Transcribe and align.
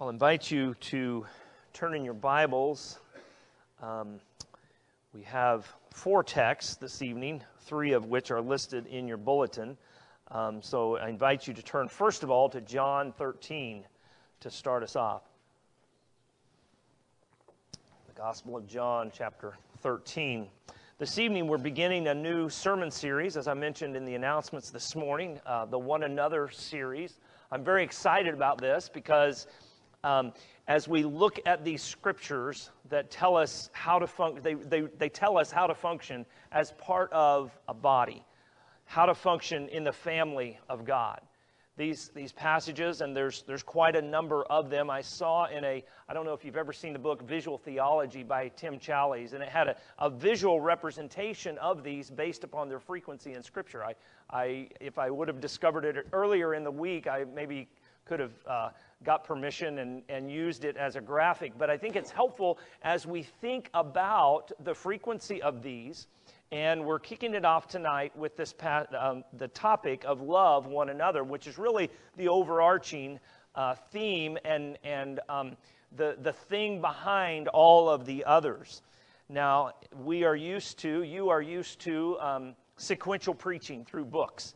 I'll 0.00 0.08
invite 0.08 0.50
you 0.50 0.74
to 0.80 1.24
turn 1.72 1.94
in 1.94 2.04
your 2.04 2.14
Bibles. 2.14 2.98
Um, 3.80 4.18
we 5.12 5.22
have 5.22 5.72
four 5.92 6.24
texts 6.24 6.74
this 6.74 7.00
evening, 7.00 7.44
three 7.60 7.92
of 7.92 8.06
which 8.06 8.32
are 8.32 8.40
listed 8.40 8.88
in 8.88 9.06
your 9.06 9.18
bulletin. 9.18 9.76
Um, 10.32 10.60
so 10.60 10.96
I 10.96 11.08
invite 11.08 11.46
you 11.46 11.54
to 11.54 11.62
turn, 11.62 11.86
first 11.86 12.24
of 12.24 12.30
all, 12.30 12.48
to 12.48 12.60
John 12.60 13.12
13 13.12 13.84
to 14.40 14.50
start 14.50 14.82
us 14.82 14.96
off. 14.96 15.22
The 18.08 18.14
Gospel 18.16 18.56
of 18.56 18.66
John, 18.66 19.12
chapter 19.14 19.54
13. 19.78 20.48
This 20.98 21.18
evening, 21.18 21.46
we're 21.46 21.56
beginning 21.56 22.08
a 22.08 22.14
new 22.14 22.48
sermon 22.48 22.90
series, 22.90 23.36
as 23.36 23.46
I 23.46 23.54
mentioned 23.54 23.94
in 23.94 24.04
the 24.04 24.16
announcements 24.16 24.70
this 24.70 24.96
morning, 24.96 25.38
uh, 25.46 25.66
the 25.66 25.78
One 25.78 26.02
Another 26.02 26.48
series. 26.50 27.20
I'm 27.52 27.62
very 27.62 27.84
excited 27.84 28.34
about 28.34 28.60
this 28.60 28.90
because 28.92 29.46
um, 30.04 30.32
as 30.68 30.86
we 30.86 31.02
look 31.02 31.40
at 31.46 31.64
these 31.64 31.82
scriptures 31.82 32.70
that 32.88 33.10
tell 33.10 33.36
us 33.36 33.70
how 33.72 33.98
to 33.98 34.06
function, 34.06 34.42
they, 34.42 34.54
they, 34.54 34.80
they 34.98 35.08
tell 35.08 35.36
us 35.36 35.50
how 35.50 35.66
to 35.66 35.74
function 35.74 36.24
as 36.52 36.72
part 36.72 37.12
of 37.12 37.50
a 37.68 37.74
body, 37.74 38.24
how 38.84 39.06
to 39.06 39.14
function 39.14 39.68
in 39.70 39.82
the 39.82 39.92
family 39.92 40.58
of 40.68 40.84
God 40.84 41.20
these, 41.76 42.10
these 42.14 42.32
passages, 42.32 43.00
and 43.00 43.16
there's, 43.16 43.42
there's 43.42 43.62
quite 43.62 43.96
a 43.96 44.02
number 44.02 44.44
of 44.44 44.70
them. 44.70 44.90
I 44.90 45.00
saw 45.00 45.46
in 45.46 45.64
a, 45.64 45.82
I 46.08 46.14
don't 46.14 46.24
know 46.24 46.32
if 46.32 46.44
you've 46.44 46.56
ever 46.56 46.72
seen 46.72 46.92
the 46.92 46.98
book 47.00 47.22
Visual 47.22 47.58
Theology 47.58 48.22
by 48.22 48.48
Tim 48.48 48.78
Challies, 48.78 49.32
and 49.32 49.42
it 49.42 49.48
had 49.48 49.68
a, 49.68 49.76
a 49.98 50.08
visual 50.08 50.60
representation 50.60 51.58
of 51.58 51.82
these 51.82 52.10
based 52.10 52.44
upon 52.44 52.68
their 52.68 52.78
frequency 52.78 53.32
in 53.32 53.42
Scripture. 53.42 53.84
I, 53.84 53.94
I, 54.30 54.68
if 54.80 54.98
I 54.98 55.10
would 55.10 55.26
have 55.26 55.40
discovered 55.40 55.84
it 55.84 56.06
earlier 56.12 56.54
in 56.54 56.62
the 56.62 56.70
week, 56.70 57.08
I 57.08 57.24
maybe 57.34 57.68
could 58.04 58.20
have 58.20 58.32
uh, 58.46 58.68
got 59.02 59.24
permission 59.24 59.78
and, 59.78 60.02
and 60.08 60.30
used 60.30 60.64
it 60.64 60.76
as 60.76 60.96
a 60.96 61.00
graphic. 61.00 61.52
But 61.56 61.70
I 61.70 61.76
think 61.76 61.96
it's 61.96 62.10
helpful 62.10 62.58
as 62.82 63.06
we 63.06 63.22
think 63.22 63.70
about 63.74 64.52
the 64.62 64.74
frequency 64.74 65.42
of 65.42 65.62
these 65.62 66.06
and 66.52 66.84
we're 66.84 67.00
kicking 67.00 67.34
it 67.34 67.44
off 67.44 67.66
tonight 67.66 68.16
with 68.16 68.36
this 68.36 68.54
um, 68.96 69.24
the 69.38 69.48
topic 69.48 70.04
of 70.06 70.20
love 70.20 70.66
one 70.66 70.88
another, 70.88 71.24
which 71.24 71.48
is 71.48 71.58
really 71.58 71.90
the 72.16 72.28
overarching 72.28 73.18
uh, 73.56 73.74
theme 73.90 74.38
and, 74.44 74.78
and 74.84 75.18
um, 75.28 75.56
the, 75.96 76.16
the 76.22 76.32
thing 76.32 76.80
behind 76.80 77.48
all 77.48 77.88
of 77.88 78.06
the 78.06 78.24
others. 78.24 78.82
Now, 79.28 79.72
we 80.04 80.22
are 80.22 80.36
used 80.36 80.78
to, 80.80 81.02
you 81.02 81.30
are 81.30 81.42
used 81.42 81.80
to 81.80 82.18
um, 82.20 82.54
sequential 82.76 83.34
preaching 83.34 83.84
through 83.84 84.04
books. 84.04 84.54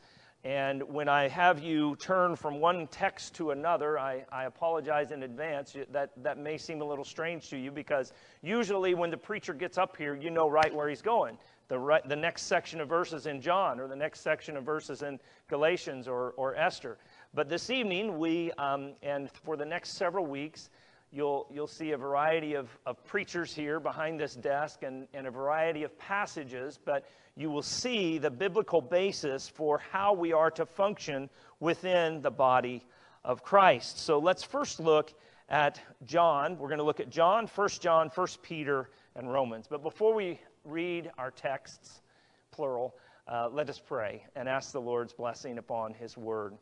And 0.48 0.82
when 0.84 1.10
I 1.10 1.28
have 1.28 1.60
you 1.62 1.94
turn 1.96 2.34
from 2.34 2.58
one 2.58 2.86
text 2.86 3.34
to 3.34 3.50
another, 3.50 3.98
I, 3.98 4.24
I, 4.32 4.44
apologize 4.44 5.10
in 5.10 5.22
advance. 5.22 5.76
That, 5.90 6.10
that 6.22 6.38
may 6.38 6.56
seem 6.56 6.80
a 6.80 6.84
little 6.86 7.04
strange 7.04 7.50
to 7.50 7.58
you 7.58 7.70
because 7.70 8.14
usually 8.40 8.94
when 8.94 9.10
the 9.10 9.18
preacher 9.18 9.52
gets 9.52 9.76
up 9.76 9.94
here, 9.94 10.14
you 10.14 10.30
know 10.30 10.48
right 10.48 10.74
where 10.74 10.88
he's 10.88 11.02
going 11.02 11.36
the, 11.68 11.78
right, 11.78 12.06
the 12.08 12.16
next 12.16 12.44
section 12.44 12.80
of 12.80 12.88
verses 12.88 13.26
in 13.26 13.40
John 13.40 13.78
or 13.78 13.86
the 13.86 13.96
next 13.96 14.20
section 14.20 14.56
of 14.56 14.64
verses 14.64 15.02
in 15.02 15.20
Galatians 15.48 16.08
or, 16.08 16.30
or 16.38 16.56
Esther. 16.56 16.96
But 17.34 17.50
this 17.50 17.68
evening, 17.68 18.18
we, 18.18 18.50
um, 18.52 18.92
and 19.02 19.30
for 19.30 19.56
the 19.56 19.66
next 19.66 19.90
several 19.90 20.24
weeks, 20.24 20.70
you'll, 21.12 21.46
you'll 21.52 21.66
see 21.66 21.92
a 21.92 21.96
variety 21.96 22.54
of, 22.54 22.68
of 22.86 23.02
preachers 23.04 23.54
here 23.54 23.80
behind 23.80 24.20
this 24.20 24.34
desk 24.34 24.82
and, 24.82 25.06
and 25.14 25.26
a 25.26 25.30
variety 25.30 25.82
of 25.82 25.98
passages, 25.98 26.78
but 26.84 27.04
you 27.36 27.50
will 27.50 27.62
see 27.62 28.18
the 28.18 28.30
biblical 28.30 28.80
basis 28.80 29.48
for 29.48 29.78
how 29.78 30.12
we 30.12 30.32
are 30.32 30.50
to 30.50 30.66
function 30.66 31.30
within 31.60 32.20
the 32.20 32.30
body 32.30 32.84
of 33.24 33.42
Christ. 33.42 33.98
So 33.98 34.18
let's 34.18 34.42
first 34.42 34.80
look 34.80 35.12
at 35.48 35.80
John. 36.04 36.58
We're 36.58 36.68
going 36.68 36.78
to 36.78 36.84
look 36.84 37.00
at 37.00 37.10
John, 37.10 37.46
1 37.46 37.68
John, 37.80 38.10
1 38.14 38.26
Peter, 38.42 38.90
and 39.14 39.32
Romans. 39.32 39.66
But 39.68 39.82
before 39.82 40.14
we 40.14 40.40
read 40.64 41.10
our 41.16 41.30
texts, 41.30 42.02
plural, 42.50 42.94
uh, 43.26 43.48
let 43.52 43.68
us 43.68 43.78
pray 43.78 44.24
and 44.36 44.48
ask 44.48 44.72
the 44.72 44.80
Lord's 44.80 45.12
blessing 45.12 45.58
upon 45.58 45.94
his 45.94 46.16
word. 46.16 46.54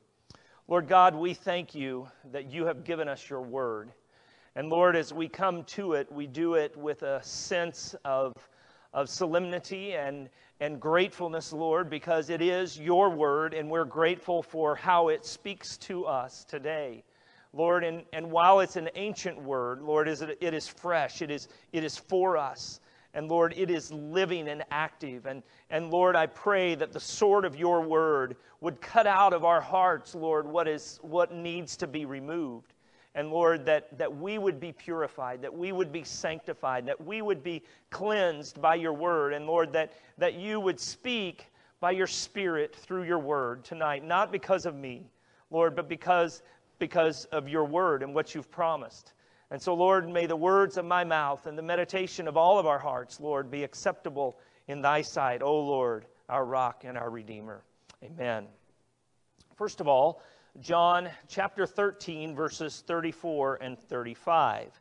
Lord 0.68 0.88
God, 0.88 1.14
we 1.14 1.32
thank 1.32 1.74
you 1.74 2.08
that 2.32 2.50
you 2.50 2.66
have 2.66 2.84
given 2.84 3.08
us 3.08 3.30
your 3.30 3.40
word. 3.40 3.92
And 4.56 4.70
Lord, 4.70 4.96
as 4.96 5.12
we 5.12 5.28
come 5.28 5.64
to 5.64 5.92
it, 5.92 6.10
we 6.10 6.26
do 6.26 6.54
it 6.54 6.74
with 6.78 7.02
a 7.02 7.22
sense 7.22 7.94
of, 8.06 8.32
of 8.94 9.10
solemnity 9.10 9.92
and, 9.92 10.30
and 10.60 10.80
gratefulness, 10.80 11.52
Lord, 11.52 11.90
because 11.90 12.30
it 12.30 12.40
is 12.40 12.80
your 12.80 13.10
word, 13.10 13.52
and 13.52 13.70
we're 13.70 13.84
grateful 13.84 14.42
for 14.42 14.74
how 14.74 15.08
it 15.08 15.26
speaks 15.26 15.76
to 15.78 16.06
us 16.06 16.42
today. 16.44 17.04
Lord, 17.52 17.84
and, 17.84 18.02
and 18.14 18.30
while 18.30 18.60
it's 18.60 18.76
an 18.76 18.88
ancient 18.94 19.38
word, 19.42 19.82
Lord, 19.82 20.08
it 20.08 20.38
it 20.40 20.54
is 20.54 20.66
fresh, 20.66 21.20
it 21.20 21.30
is, 21.30 21.48
it 21.72 21.84
is 21.84 21.98
for 21.98 22.38
us. 22.38 22.80
And 23.12 23.28
Lord, 23.28 23.52
it 23.58 23.70
is 23.70 23.92
living 23.92 24.48
and 24.48 24.64
active. 24.70 25.26
And, 25.26 25.42
and 25.68 25.90
Lord, 25.90 26.16
I 26.16 26.26
pray 26.26 26.74
that 26.76 26.92
the 26.92 27.00
sword 27.00 27.44
of 27.44 27.56
your 27.56 27.82
word 27.82 28.36
would 28.62 28.80
cut 28.80 29.06
out 29.06 29.34
of 29.34 29.44
our 29.44 29.60
hearts, 29.60 30.14
Lord, 30.14 30.46
what, 30.46 30.66
is, 30.66 30.98
what 31.02 31.34
needs 31.34 31.76
to 31.76 31.86
be 31.86 32.06
removed. 32.06 32.72
And 33.16 33.30
Lord, 33.30 33.64
that, 33.64 33.96
that 33.96 34.14
we 34.14 34.36
would 34.36 34.60
be 34.60 34.72
purified, 34.72 35.40
that 35.40 35.52
we 35.52 35.72
would 35.72 35.90
be 35.90 36.04
sanctified, 36.04 36.84
that 36.84 37.02
we 37.02 37.22
would 37.22 37.42
be 37.42 37.62
cleansed 37.90 38.60
by 38.60 38.74
your 38.74 38.92
word. 38.92 39.32
And 39.32 39.46
Lord, 39.46 39.72
that, 39.72 39.94
that 40.18 40.34
you 40.34 40.60
would 40.60 40.78
speak 40.78 41.46
by 41.80 41.92
your 41.92 42.06
spirit 42.06 42.76
through 42.76 43.04
your 43.04 43.18
word 43.18 43.64
tonight, 43.64 44.04
not 44.04 44.30
because 44.30 44.66
of 44.66 44.74
me, 44.74 45.08
Lord, 45.50 45.74
but 45.74 45.88
because, 45.88 46.42
because 46.78 47.24
of 47.26 47.48
your 47.48 47.64
word 47.64 48.02
and 48.02 48.14
what 48.14 48.34
you've 48.34 48.50
promised. 48.50 49.14
And 49.50 49.62
so, 49.62 49.72
Lord, 49.72 50.06
may 50.06 50.26
the 50.26 50.36
words 50.36 50.76
of 50.76 50.84
my 50.84 51.02
mouth 51.02 51.46
and 51.46 51.56
the 51.56 51.62
meditation 51.62 52.28
of 52.28 52.36
all 52.36 52.58
of 52.58 52.66
our 52.66 52.78
hearts, 52.78 53.18
Lord, 53.18 53.50
be 53.50 53.64
acceptable 53.64 54.38
in 54.68 54.82
thy 54.82 55.00
sight, 55.00 55.40
O 55.40 55.58
Lord, 55.58 56.04
our 56.28 56.44
rock 56.44 56.84
and 56.84 56.98
our 56.98 57.08
redeemer. 57.08 57.62
Amen. 58.04 58.46
First 59.56 59.80
of 59.80 59.88
all, 59.88 60.20
John 60.60 61.10
chapter 61.28 61.66
13, 61.66 62.34
verses 62.34 62.82
34 62.86 63.58
and 63.60 63.78
35. 63.78 64.72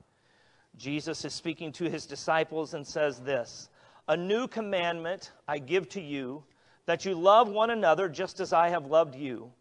Jesus 0.77 1.25
is 1.25 1.33
speaking 1.33 1.73
to 1.73 1.89
his 1.89 2.05
disciples 2.05 2.73
and 2.73 2.87
says 2.87 3.19
this 3.19 3.69
A 4.07 4.15
new 4.15 4.47
commandment 4.47 5.33
I 5.49 5.59
give 5.59 5.89
to 5.89 6.01
you, 6.01 6.45
that 6.85 7.03
you 7.03 7.13
love 7.13 7.49
one 7.49 7.71
another 7.71 8.07
just 8.07 8.39
as 8.39 8.53
I 8.53 8.69
have 8.69 8.85
loved 8.85 9.15
you. 9.15 9.51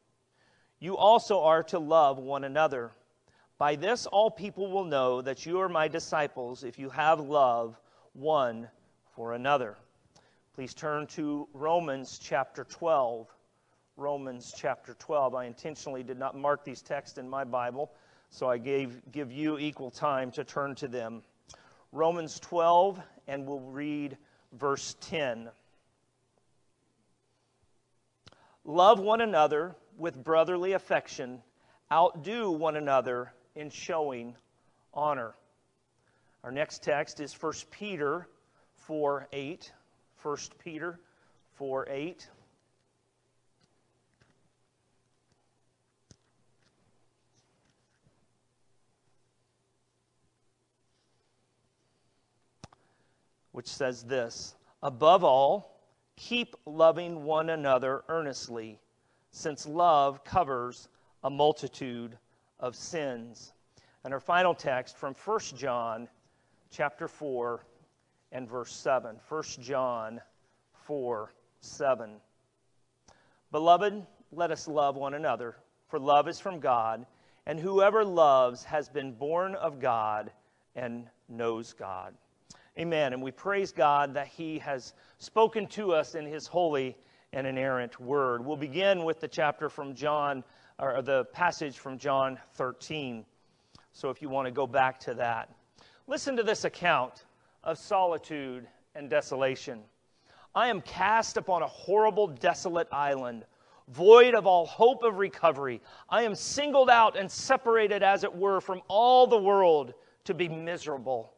You 0.78 0.96
also 0.96 1.40
are 1.42 1.64
to 1.64 1.80
love 1.80 2.18
one 2.18 2.44
another. 2.44 2.92
By 3.58 3.74
this, 3.74 4.06
all 4.06 4.30
people 4.30 4.70
will 4.70 4.84
know 4.84 5.20
that 5.20 5.44
you 5.44 5.58
are 5.58 5.68
my 5.68 5.88
disciples 5.88 6.62
if 6.62 6.78
you 6.78 6.90
have 6.90 7.18
love 7.18 7.76
one 8.12 8.68
for 9.16 9.32
another. 9.32 9.76
Please 10.54 10.74
turn 10.74 11.08
to 11.08 11.48
Romans 11.52 12.20
chapter 12.22 12.62
12. 12.62 13.33
Romans 13.96 14.52
chapter 14.56 14.94
12. 14.94 15.34
I 15.34 15.44
intentionally 15.44 16.02
did 16.02 16.18
not 16.18 16.36
mark 16.36 16.64
these 16.64 16.82
texts 16.82 17.18
in 17.18 17.28
my 17.28 17.44
Bible, 17.44 17.92
so 18.30 18.48
I 18.48 18.58
gave, 18.58 19.00
give 19.12 19.30
you 19.30 19.58
equal 19.58 19.90
time 19.90 20.30
to 20.32 20.44
turn 20.44 20.74
to 20.76 20.88
them. 20.88 21.22
Romans 21.92 22.40
12, 22.40 23.00
and 23.28 23.46
we'll 23.46 23.60
read 23.60 24.16
verse 24.52 24.96
10. 25.00 25.48
Love 28.64 28.98
one 28.98 29.20
another 29.20 29.76
with 29.96 30.22
brotherly 30.24 30.72
affection, 30.72 31.40
outdo 31.92 32.50
one 32.50 32.76
another 32.76 33.32
in 33.54 33.70
showing 33.70 34.34
honor. 34.92 35.34
Our 36.42 36.50
next 36.50 36.82
text 36.82 37.20
is 37.20 37.32
1 37.32 37.52
Peter 37.70 38.26
4 38.76 39.28
8. 39.32 39.72
1 40.22 40.36
Peter 40.62 40.98
4 41.54 41.86
8. 41.88 42.28
Which 53.54 53.68
says 53.68 54.02
this 54.02 54.56
Above 54.82 55.22
all, 55.22 55.78
keep 56.16 56.56
loving 56.66 57.22
one 57.22 57.50
another 57.50 58.02
earnestly, 58.08 58.80
since 59.30 59.64
love 59.64 60.24
covers 60.24 60.88
a 61.22 61.30
multitude 61.30 62.18
of 62.58 62.74
sins. 62.74 63.52
And 64.02 64.12
our 64.12 64.18
final 64.18 64.56
text 64.56 64.96
from 64.96 65.14
1 65.14 65.38
John 65.56 66.08
chapter 66.72 67.06
4 67.06 67.64
and 68.32 68.48
verse 68.48 68.72
7. 68.72 69.20
1 69.28 69.42
John 69.60 70.20
4 70.72 71.32
7. 71.60 72.10
Beloved, 73.52 74.04
let 74.32 74.50
us 74.50 74.66
love 74.66 74.96
one 74.96 75.14
another, 75.14 75.54
for 75.86 76.00
love 76.00 76.26
is 76.26 76.40
from 76.40 76.58
God, 76.58 77.06
and 77.46 77.60
whoever 77.60 78.04
loves 78.04 78.64
has 78.64 78.88
been 78.88 79.12
born 79.12 79.54
of 79.54 79.78
God 79.78 80.32
and 80.74 81.06
knows 81.28 81.72
God. 81.72 82.14
Amen. 82.78 83.12
And 83.12 83.22
we 83.22 83.30
praise 83.30 83.70
God 83.70 84.14
that 84.14 84.26
He 84.26 84.58
has 84.58 84.94
spoken 85.18 85.66
to 85.68 85.92
us 85.92 86.16
in 86.16 86.26
His 86.26 86.46
holy 86.46 86.96
and 87.32 87.46
inerrant 87.46 88.00
word. 88.00 88.44
We'll 88.44 88.56
begin 88.56 89.04
with 89.04 89.20
the 89.20 89.28
chapter 89.28 89.68
from 89.68 89.94
John 89.94 90.42
or 90.80 91.00
the 91.02 91.24
passage 91.26 91.78
from 91.78 91.98
John 91.98 92.38
13. 92.54 93.24
So 93.92 94.10
if 94.10 94.20
you 94.20 94.28
want 94.28 94.46
to 94.46 94.52
go 94.52 94.66
back 94.66 94.98
to 95.00 95.14
that, 95.14 95.50
listen 96.08 96.36
to 96.36 96.42
this 96.42 96.64
account 96.64 97.26
of 97.62 97.78
solitude 97.78 98.66
and 98.96 99.08
desolation. 99.08 99.80
I 100.52 100.68
am 100.68 100.80
cast 100.80 101.36
upon 101.36 101.62
a 101.62 101.68
horrible, 101.68 102.26
desolate 102.26 102.88
island, 102.90 103.44
void 103.88 104.34
of 104.34 104.46
all 104.46 104.66
hope 104.66 105.04
of 105.04 105.18
recovery. 105.18 105.80
I 106.08 106.22
am 106.22 106.34
singled 106.34 106.90
out 106.90 107.16
and 107.16 107.30
separated, 107.30 108.02
as 108.02 108.24
it 108.24 108.34
were, 108.34 108.60
from 108.60 108.82
all 108.88 109.28
the 109.28 109.38
world 109.38 109.94
to 110.24 110.34
be 110.34 110.48
miserable. 110.48 111.33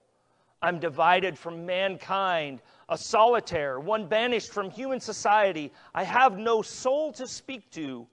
I'm 0.62 0.78
divided 0.78 1.38
from 1.38 1.66
mankind, 1.66 2.62
a 2.88 2.96
solitaire, 2.96 3.78
one 3.78 4.06
banished 4.06 4.52
from 4.52 4.70
human 4.70 5.00
society. 5.00 5.72
I 5.94 6.04
have 6.04 6.38
no 6.38 6.62
soul 6.62 7.12
to 7.12 7.26
speak 7.26 7.70
to 7.72 8.06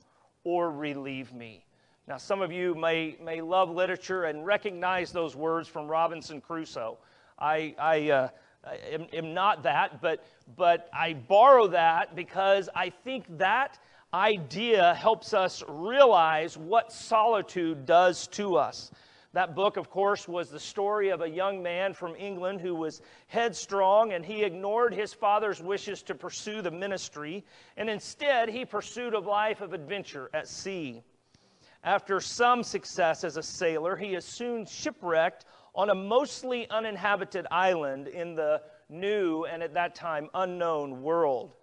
or 0.43 0.71
relieve 0.71 1.33
me. 1.33 1.63
Now, 2.07 2.17
some 2.17 2.41
of 2.41 2.51
you 2.51 2.75
may, 2.75 3.15
may 3.23 3.39
love 3.39 3.69
literature 3.69 4.25
and 4.25 4.45
recognize 4.45 5.11
those 5.11 5.35
words 5.37 5.69
from 5.69 5.87
Robinson 5.87 6.41
Crusoe. 6.41 6.97
I, 7.39 7.75
I, 7.79 8.09
uh, 8.09 8.29
I 8.65 8.75
am, 8.91 9.07
am, 9.13 9.33
not 9.33 9.63
that, 9.63 10.01
but, 10.01 10.25
but 10.57 10.89
I 10.93 11.13
borrow 11.13 11.67
that 11.67 12.13
because 12.13 12.69
I 12.75 12.89
think 12.89 13.25
that 13.37 13.79
idea 14.13 14.93
helps 14.95 15.33
us 15.33 15.63
realize 15.67 16.57
what 16.57 16.91
solitude 16.91 17.85
does 17.85 18.27
to 18.27 18.57
us. 18.57 18.91
That 19.33 19.56
book, 19.56 19.77
of 19.77 19.89
course, 19.89 20.27
was 20.27 20.51
the 20.51 20.59
story 20.59 21.09
of 21.09 21.21
a 21.21 21.30
young 21.30 21.63
man 21.63 21.95
from 21.95 22.15
England 22.15 22.62
who 22.62 22.75
was 22.75 23.01
headstrong 23.27 24.13
and 24.13 24.24
he 24.24 24.44
ignored 24.44 24.94
his 24.94 25.12
father's 25.12 25.59
wishes 25.59 26.03
to 26.03 26.13
pursue 26.13 26.62
the 26.62 26.69
ministry, 26.69 27.44
and 27.75 27.89
instead 27.89 28.47
he 28.47 28.63
pursued 28.63 29.15
a 29.15 29.19
life 29.19 29.62
of 29.62 29.74
adventure 29.74 30.30
at 30.35 30.47
sea. 30.47 31.01
After 31.83 32.21
some 32.21 32.63
success 32.63 33.24
as 33.24 33.35
a 33.35 33.44
sailor, 33.44 33.95
he 33.95 34.13
is 34.13 34.24
soon 34.24 34.68
shipwrecked 34.68 35.45
on 35.74 35.89
a 35.89 35.95
mostly 35.95 36.69
uninhabited 36.69 37.47
island 37.50 38.07
in 38.07 38.36
the 38.36 38.62
new 38.88 39.45
and 39.45 39.63
at 39.63 39.74
that 39.74 39.95
time 39.95 40.29
unknown 40.36 41.01
world. 41.01 41.56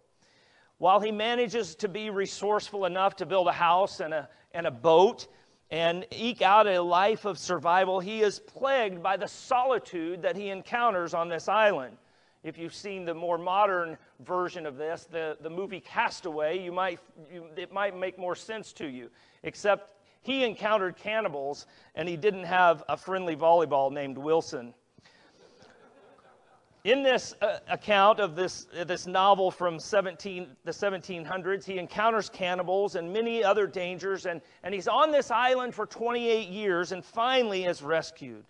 While 0.78 0.99
he 0.99 1.12
manages 1.12 1.76
to 1.76 1.88
be 1.88 2.11
resourceful 2.11 2.87
enough 2.87 3.14
to 3.16 3.26
build 3.26 3.46
a 3.46 3.52
house 3.52 4.00
and 4.00 4.12
a, 4.12 4.28
and 4.52 4.66
a 4.66 4.70
boat, 4.70 5.28
and 5.70 6.06
eke 6.11 6.43
out 6.43 6.67
a 6.67 6.81
life 6.81 7.25
of 7.25 7.38
survival, 7.38 8.00
he 8.00 8.22
is 8.22 8.38
plagued 8.40 9.02
by 9.02 9.17
the 9.17 9.28
solitude 9.28 10.22
that 10.22 10.37
he 10.37 10.49
encounters 10.49 11.14
on 11.14 11.28
this 11.28 11.49
island. 11.49 11.96
If 12.43 12.58
you've 12.58 12.75
seen 12.75 13.05
the 13.05 13.14
more 13.14 13.38
modern 13.38 13.99
version 14.20 14.67
of 14.67 14.76
this, 14.76 15.06
the, 15.11 15.37
the 15.40 15.50
movie 15.50 15.81
Castaway, 15.81 16.58
you 16.58 16.72
might, 16.72 16.99
you, 17.32 17.44
it 17.56 17.72
might 17.72 17.96
make 17.96 18.19
more 18.19 18.34
sense 18.34 18.72
to 18.75 18.87
you. 18.87 19.11
Except 19.43 19.94
he 20.22 20.44
encountered 20.44 20.96
cannibals 20.96 21.67
and 21.94 22.08
he 22.08 22.16
didn't 22.16 22.44
have 22.44 22.82
a 22.88 22.96
friendly 22.96 23.37
volleyball 23.37 23.93
named 23.93 24.19
Wilson 24.19 24.75
in 26.84 27.02
this 27.02 27.34
uh, 27.42 27.58
account 27.68 28.20
of 28.20 28.34
this, 28.34 28.66
uh, 28.78 28.84
this 28.84 29.06
novel 29.06 29.50
from 29.50 29.78
17, 29.78 30.46
the 30.64 30.70
1700s, 30.70 31.64
he 31.64 31.78
encounters 31.78 32.30
cannibals 32.30 32.96
and 32.96 33.12
many 33.12 33.44
other 33.44 33.66
dangers, 33.66 34.26
and, 34.26 34.40
and 34.62 34.72
he's 34.72 34.88
on 34.88 35.10
this 35.10 35.30
island 35.30 35.74
for 35.74 35.86
28 35.86 36.48
years 36.48 36.92
and 36.92 37.04
finally 37.04 37.64
is 37.64 37.82
rescued. 37.82 38.44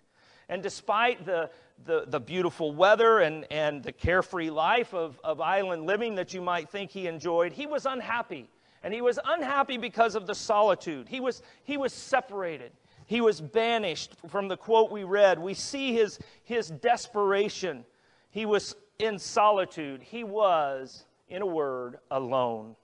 And 0.47 0.63
despite 0.63 1.25
the, 1.25 1.49
the, 1.85 2.05
the 2.07 2.19
beautiful 2.19 2.73
weather 2.73 3.19
and, 3.19 3.45
and 3.51 3.83
the 3.83 3.91
carefree 3.91 4.49
life 4.49 4.93
of, 4.93 5.19
of 5.23 5.41
island 5.41 5.85
living 5.85 6.15
that 6.15 6.33
you 6.33 6.41
might 6.41 6.69
think 6.69 6.91
he 6.91 7.07
enjoyed, 7.07 7.51
he 7.51 7.65
was 7.65 7.85
unhappy. 7.85 8.49
And 8.83 8.93
he 8.93 9.01
was 9.01 9.19
unhappy 9.25 9.77
because 9.77 10.15
of 10.15 10.25
the 10.25 10.35
solitude. 10.35 11.07
He 11.07 11.19
was, 11.19 11.43
he 11.63 11.77
was 11.77 11.93
separated. 11.93 12.71
He 13.05 13.21
was 13.21 13.41
banished 13.41 14.15
from 14.29 14.47
the 14.47 14.57
quote 14.57 14.89
we 14.89 15.03
read. 15.03 15.37
We 15.37 15.53
see 15.53 15.93
his, 15.93 16.17
his 16.43 16.69
desperation 16.69 17.85
he 18.31 18.45
was 18.45 18.75
in 18.97 19.19
solitude. 19.19 20.01
He 20.01 20.23
was, 20.23 21.05
in 21.27 21.41
a 21.41 21.45
word, 21.45 21.99
alone. 22.09 22.75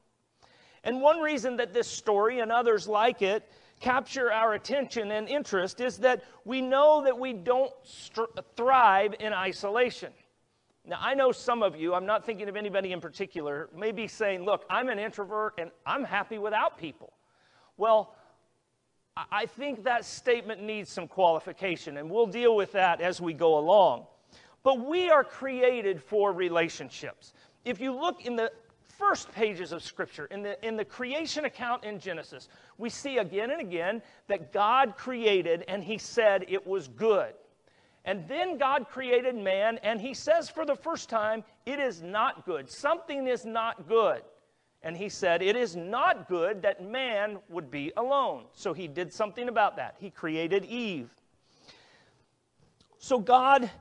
And 0.84 1.02
one 1.02 1.20
reason 1.20 1.58
that 1.58 1.74
this 1.74 1.88
story 1.88 2.40
and 2.40 2.52
others 2.52 2.88
like 2.88 3.22
it 3.22 3.50
capture 3.80 4.32
our 4.32 4.54
attention 4.54 5.12
and 5.12 5.28
interest 5.28 5.82
is 5.82 5.98
that 6.00 6.24
we 6.46 6.62
know 6.62 7.04
that 7.04 7.18
we 7.18 7.34
don't 7.34 7.72
thrive 8.56 9.16
in 9.20 9.34
isolation. 9.34 10.12
Now, 10.86 10.98
I 11.02 11.14
know 11.14 11.32
some 11.32 11.64
of 11.64 11.76
you, 11.76 11.94
I'm 11.94 12.06
not 12.06 12.26
thinking 12.26 12.48
of 12.48 12.56
anybody 12.56 12.94
in 12.94 13.02
particular, 13.02 13.70
may 13.76 13.92
be 13.92 14.08
saying, 14.08 14.46
Look, 14.46 14.66
I'm 14.70 14.90
an 14.90 15.00
introvert 15.00 15.56
and 15.58 15.72
I'm 15.86 16.04
happy 16.04 16.38
without 16.38 16.78
people. 16.78 17.14
Well, 17.76 18.16
I 19.32 19.46
think 19.48 19.84
that 19.84 20.06
statement 20.06 20.62
needs 20.62 20.92
some 20.92 21.08
qualification, 21.08 21.98
and 21.98 22.10
we'll 22.10 22.28
deal 22.28 22.56
with 22.56 22.72
that 22.74 23.02
as 23.02 23.20
we 23.20 23.34
go 23.34 23.58
along. 23.58 24.06
But 24.68 24.86
we 24.86 25.10
are 25.10 25.24
created 25.24 26.04
for 26.04 26.34
relationships. 26.34 27.32
If 27.64 27.80
you 27.80 27.94
look 27.94 28.26
in 28.26 28.36
the 28.36 28.52
first 29.00 29.32
pages 29.32 29.72
of 29.72 29.82
Scripture, 29.82 30.26
in 30.26 30.42
the, 30.42 30.62
in 30.68 30.76
the 30.76 30.84
creation 30.84 31.46
account 31.46 31.86
in 31.86 32.02
Genesis, 32.02 32.50
we 32.78 32.90
see 32.90 33.20
again 33.20 33.52
and 33.52 33.62
again 33.62 34.02
that 34.28 34.52
God 34.52 34.98
created 34.98 35.64
and 35.70 35.82
He 35.82 35.98
said 35.98 36.44
it 36.50 36.68
was 36.68 36.90
good. 36.90 37.34
And 38.04 38.28
then 38.28 38.58
God 38.58 38.90
created 38.90 39.36
man, 39.36 39.80
and 39.84 40.02
He 40.02 40.14
says 40.14 40.50
for 40.50 40.66
the 40.66 40.76
first 40.76 41.08
time, 41.08 41.46
it 41.66 41.80
is 41.80 42.02
not 42.02 42.46
good. 42.46 42.70
Something 42.70 43.26
is 43.26 43.46
not 43.46 43.88
good. 43.88 44.22
And 44.84 44.98
He 44.98 45.08
said, 45.08 45.42
it 45.42 45.56
is 45.56 45.78
not 45.78 46.28
good 46.28 46.62
that 46.64 46.84
man 46.84 47.38
would 47.48 47.72
be 47.72 47.94
alone. 47.96 48.44
So 48.52 48.74
He 48.74 48.90
did 48.90 49.14
something 49.14 49.48
about 49.48 49.78
that. 49.78 49.96
He 49.98 50.10
created 50.10 50.66
Eve. 50.66 51.10
So 53.00 53.18
God 53.18 53.72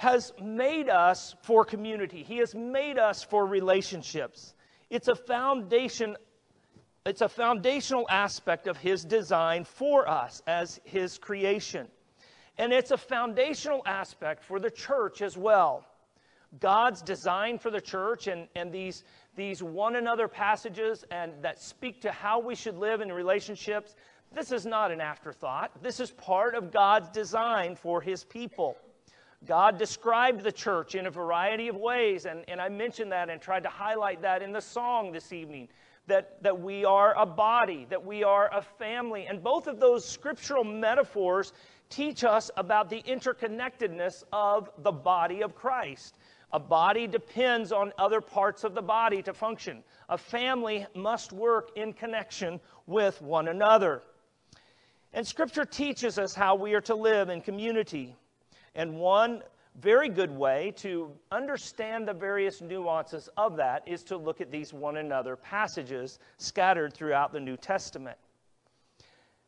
has 0.00 0.32
made 0.40 0.88
us 0.88 1.36
for 1.42 1.62
community. 1.62 2.22
He 2.22 2.38
has 2.38 2.54
made 2.54 2.98
us 2.98 3.22
for 3.22 3.44
relationships. 3.44 4.54
It's 4.88 5.08
a 5.08 5.14
foundation 5.14 6.16
it's 7.04 7.20
a 7.20 7.28
foundational 7.28 8.06
aspect 8.08 8.66
of 8.66 8.78
his 8.78 9.04
design 9.04 9.64
for 9.64 10.08
us 10.08 10.42
as 10.46 10.80
his 10.84 11.18
creation. 11.18 11.86
And 12.56 12.72
it's 12.72 12.92
a 12.92 12.96
foundational 12.96 13.82
aspect 13.84 14.42
for 14.42 14.58
the 14.58 14.70
church 14.70 15.20
as 15.20 15.36
well. 15.36 15.84
God's 16.58 17.02
design 17.02 17.58
for 17.58 17.70
the 17.70 17.80
church 17.80 18.26
and, 18.26 18.48
and 18.56 18.72
these, 18.72 19.04
these 19.36 19.62
one 19.62 19.96
another 19.96 20.28
passages 20.28 21.04
and 21.10 21.32
that 21.42 21.60
speak 21.60 22.00
to 22.02 22.10
how 22.10 22.38
we 22.38 22.54
should 22.54 22.78
live 22.78 23.02
in 23.02 23.12
relationships, 23.12 23.96
this 24.32 24.50
is 24.50 24.64
not 24.64 24.90
an 24.92 25.02
afterthought. 25.02 25.70
This 25.82 26.00
is 26.00 26.10
part 26.10 26.54
of 26.54 26.72
God's 26.72 27.10
design 27.10 27.76
for 27.76 28.00
his 28.00 28.24
people. 28.24 28.78
God 29.46 29.78
described 29.78 30.42
the 30.42 30.52
church 30.52 30.94
in 30.94 31.06
a 31.06 31.10
variety 31.10 31.68
of 31.68 31.76
ways, 31.76 32.26
and, 32.26 32.44
and 32.48 32.60
I 32.60 32.68
mentioned 32.68 33.12
that 33.12 33.30
and 33.30 33.40
tried 33.40 33.62
to 33.62 33.70
highlight 33.70 34.22
that 34.22 34.42
in 34.42 34.52
the 34.52 34.60
song 34.60 35.12
this 35.12 35.32
evening. 35.32 35.68
That, 36.06 36.42
that 36.42 36.60
we 36.60 36.84
are 36.84 37.14
a 37.16 37.26
body, 37.26 37.86
that 37.88 38.04
we 38.04 38.24
are 38.24 38.52
a 38.52 38.62
family. 38.62 39.26
And 39.26 39.44
both 39.44 39.68
of 39.68 39.78
those 39.78 40.04
scriptural 40.04 40.64
metaphors 40.64 41.52
teach 41.88 42.24
us 42.24 42.50
about 42.56 42.90
the 42.90 43.00
interconnectedness 43.02 44.24
of 44.32 44.70
the 44.78 44.90
body 44.90 45.42
of 45.42 45.54
Christ. 45.54 46.16
A 46.52 46.58
body 46.58 47.06
depends 47.06 47.70
on 47.70 47.92
other 47.96 48.20
parts 48.20 48.64
of 48.64 48.74
the 48.74 48.82
body 48.82 49.22
to 49.22 49.32
function. 49.32 49.84
A 50.08 50.18
family 50.18 50.84
must 50.96 51.32
work 51.32 51.70
in 51.76 51.92
connection 51.92 52.60
with 52.86 53.22
one 53.22 53.46
another. 53.46 54.02
And 55.12 55.24
Scripture 55.24 55.64
teaches 55.64 56.18
us 56.18 56.34
how 56.34 56.56
we 56.56 56.74
are 56.74 56.80
to 56.82 56.94
live 56.94 57.28
in 57.28 57.40
community. 57.40 58.16
And 58.74 58.98
one 58.98 59.42
very 59.80 60.08
good 60.08 60.30
way 60.30 60.72
to 60.76 61.12
understand 61.30 62.06
the 62.06 62.12
various 62.12 62.60
nuances 62.60 63.28
of 63.36 63.56
that 63.56 63.86
is 63.86 64.02
to 64.04 64.16
look 64.16 64.40
at 64.40 64.50
these 64.50 64.72
one 64.72 64.96
another 64.96 65.36
passages 65.36 66.18
scattered 66.38 66.92
throughout 66.92 67.32
the 67.32 67.40
New 67.40 67.56
Testament. 67.56 68.18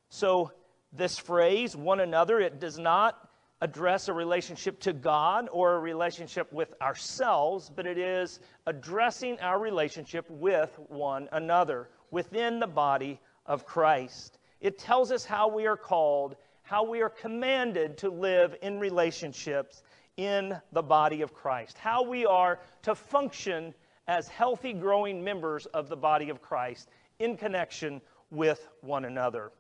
So, 0.08 0.52
this 0.92 1.18
phrase, 1.18 1.74
one 1.74 2.00
another, 2.00 2.38
it 2.38 2.60
does 2.60 2.78
not 2.78 3.28
address 3.62 4.08
a 4.08 4.12
relationship 4.12 4.78
to 4.80 4.92
God 4.92 5.48
or 5.52 5.74
a 5.74 5.78
relationship 5.78 6.52
with 6.52 6.74
ourselves, 6.82 7.70
but 7.74 7.86
it 7.86 7.96
is 7.96 8.40
addressing 8.66 9.38
our 9.40 9.58
relationship 9.58 10.28
with 10.28 10.78
one 10.88 11.28
another 11.32 11.88
within 12.10 12.60
the 12.60 12.66
body 12.66 13.20
of 13.46 13.64
Christ. 13.64 14.38
It 14.60 14.78
tells 14.78 15.10
us 15.10 15.24
how 15.24 15.48
we 15.48 15.66
are 15.66 15.76
called 15.76 16.36
how 16.62 16.84
we 16.84 17.02
are 17.02 17.10
commanded 17.10 17.98
to 17.98 18.10
live 18.10 18.56
in 18.62 18.78
relationships 18.78 19.82
in 20.16 20.56
the 20.72 20.82
body 20.82 21.22
of 21.22 21.34
Christ, 21.34 21.78
how 21.78 22.02
we 22.02 22.26
are 22.26 22.60
to 22.82 22.94
function 22.94 23.74
as 24.08 24.28
healthy, 24.28 24.72
growing 24.72 25.22
members 25.22 25.66
of 25.66 25.88
the 25.88 25.96
body 25.96 26.28
of 26.28 26.42
Christ 26.42 26.90
in 27.18 27.36
connection 27.36 28.00
with 28.30 28.68
one 28.80 29.04
another. 29.04 29.52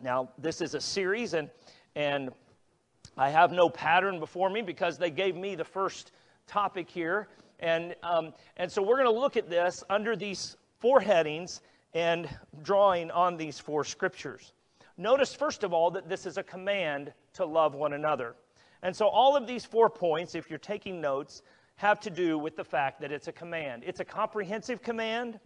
Now, 0.00 0.30
this 0.38 0.60
is 0.60 0.74
a 0.74 0.80
series, 0.80 1.34
and, 1.34 1.48
and 1.94 2.30
I 3.16 3.30
have 3.30 3.52
no 3.52 3.68
pattern 3.70 4.18
before 4.18 4.50
me 4.50 4.60
because 4.60 4.98
they 4.98 5.10
gave 5.10 5.36
me 5.36 5.54
the 5.54 5.64
first 5.64 6.12
topic 6.46 6.90
here. 6.90 7.28
And, 7.60 7.94
um, 8.02 8.34
and 8.56 8.70
so 8.70 8.82
we're 8.82 8.96
going 8.96 9.12
to 9.12 9.20
look 9.20 9.36
at 9.36 9.48
this 9.48 9.82
under 9.88 10.16
these 10.16 10.56
four 10.80 11.00
headings 11.00 11.62
and 11.94 12.28
drawing 12.62 13.10
on 13.10 13.36
these 13.36 13.58
four 13.58 13.84
scriptures. 13.84 14.52
Notice, 14.96 15.34
first 15.34 15.64
of 15.64 15.72
all, 15.72 15.90
that 15.92 16.08
this 16.08 16.26
is 16.26 16.36
a 16.36 16.42
command 16.42 17.12
to 17.34 17.44
love 17.44 17.74
one 17.74 17.94
another. 17.94 18.34
And 18.82 18.94
so, 18.94 19.08
all 19.08 19.36
of 19.36 19.46
these 19.46 19.64
four 19.64 19.88
points, 19.88 20.34
if 20.34 20.50
you're 20.50 20.58
taking 20.58 21.00
notes, 21.00 21.42
have 21.76 22.00
to 22.00 22.10
do 22.10 22.38
with 22.38 22.56
the 22.56 22.64
fact 22.64 23.00
that 23.00 23.10
it's 23.10 23.28
a 23.28 23.32
command. 23.32 23.82
It's 23.86 24.00
a 24.00 24.04
comprehensive 24.04 24.82
command, 24.82 25.40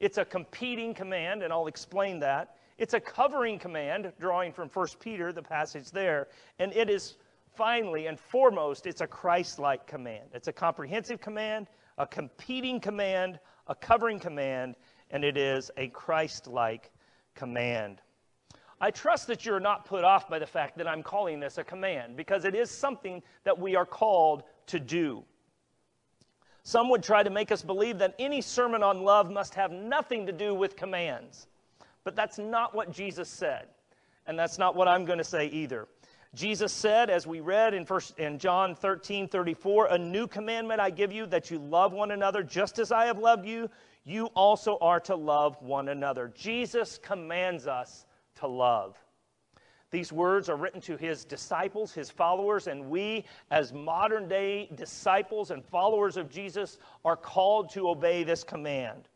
it's 0.00 0.18
a 0.18 0.24
competing 0.24 0.94
command, 0.94 1.42
and 1.42 1.52
I'll 1.52 1.66
explain 1.66 2.20
that. 2.20 2.56
It's 2.78 2.94
a 2.94 3.00
covering 3.00 3.58
command, 3.58 4.12
drawing 4.18 4.52
from 4.52 4.68
1 4.68 4.86
Peter, 5.00 5.32
the 5.32 5.42
passage 5.42 5.90
there. 5.90 6.28
And 6.58 6.72
it 6.72 6.90
is 6.90 7.16
finally 7.54 8.06
and 8.06 8.18
foremost, 8.18 8.86
it's 8.86 9.00
a 9.00 9.06
Christ 9.06 9.58
like 9.58 9.86
command. 9.86 10.30
It's 10.32 10.48
a 10.48 10.52
comprehensive 10.52 11.20
command, 11.20 11.68
a 11.98 12.06
competing 12.06 12.80
command, 12.80 13.38
a 13.68 13.74
covering 13.74 14.18
command, 14.18 14.76
and 15.10 15.24
it 15.24 15.36
is 15.36 15.70
a 15.76 15.88
Christ 15.88 16.46
like 16.46 16.90
command. 17.34 18.00
I 18.80 18.90
trust 18.90 19.26
that 19.28 19.46
you're 19.46 19.60
not 19.60 19.84
put 19.84 20.04
off 20.04 20.28
by 20.28 20.38
the 20.38 20.46
fact 20.46 20.76
that 20.78 20.88
I'm 20.88 21.02
calling 21.02 21.40
this 21.40 21.58
a 21.58 21.64
command 21.64 22.16
because 22.16 22.44
it 22.44 22.54
is 22.54 22.70
something 22.70 23.22
that 23.44 23.58
we 23.58 23.76
are 23.76 23.86
called 23.86 24.42
to 24.66 24.80
do. 24.80 25.24
Some 26.64 26.88
would 26.90 27.02
try 27.02 27.22
to 27.22 27.30
make 27.30 27.52
us 27.52 27.62
believe 27.62 27.98
that 27.98 28.14
any 28.18 28.40
sermon 28.40 28.82
on 28.82 29.02
love 29.02 29.30
must 29.30 29.54
have 29.54 29.70
nothing 29.70 30.26
to 30.26 30.32
do 30.32 30.54
with 30.54 30.76
commands. 30.76 31.46
But 32.04 32.16
that's 32.16 32.38
not 32.38 32.74
what 32.74 32.90
Jesus 32.90 33.28
said. 33.28 33.68
And 34.26 34.38
that's 34.38 34.58
not 34.58 34.74
what 34.74 34.88
I'm 34.88 35.04
going 35.04 35.18
to 35.18 35.24
say 35.24 35.46
either. 35.48 35.86
Jesus 36.34 36.72
said, 36.72 37.10
as 37.10 37.26
we 37.26 37.40
read 37.40 37.74
in, 37.74 37.84
first, 37.86 38.18
in 38.18 38.38
John 38.38 38.74
13 38.74 39.28
34, 39.28 39.86
a 39.86 39.98
new 39.98 40.26
commandment 40.26 40.80
I 40.80 40.90
give 40.90 41.12
you 41.12 41.26
that 41.26 41.50
you 41.50 41.58
love 41.58 41.92
one 41.92 42.10
another 42.10 42.42
just 42.42 42.78
as 42.78 42.90
I 42.90 43.06
have 43.06 43.18
loved 43.18 43.46
you, 43.46 43.70
you 44.04 44.26
also 44.34 44.76
are 44.80 45.00
to 45.00 45.14
love 45.14 45.56
one 45.60 45.88
another. 45.88 46.32
Jesus 46.34 46.98
commands 47.02 47.66
us 47.66 48.06
to 48.36 48.46
love. 48.46 48.98
These 49.90 50.12
words 50.12 50.48
are 50.48 50.56
written 50.56 50.80
to 50.82 50.96
his 50.96 51.24
disciples, 51.24 51.92
his 51.92 52.10
followers, 52.10 52.66
and 52.66 52.90
we, 52.90 53.24
as 53.52 53.72
modern 53.72 54.26
day 54.26 54.68
disciples 54.74 55.52
and 55.52 55.64
followers 55.64 56.16
of 56.16 56.28
Jesus, 56.28 56.78
are 57.04 57.16
called 57.16 57.70
to 57.70 57.88
obey 57.88 58.24
this 58.24 58.42
command. 58.42 59.08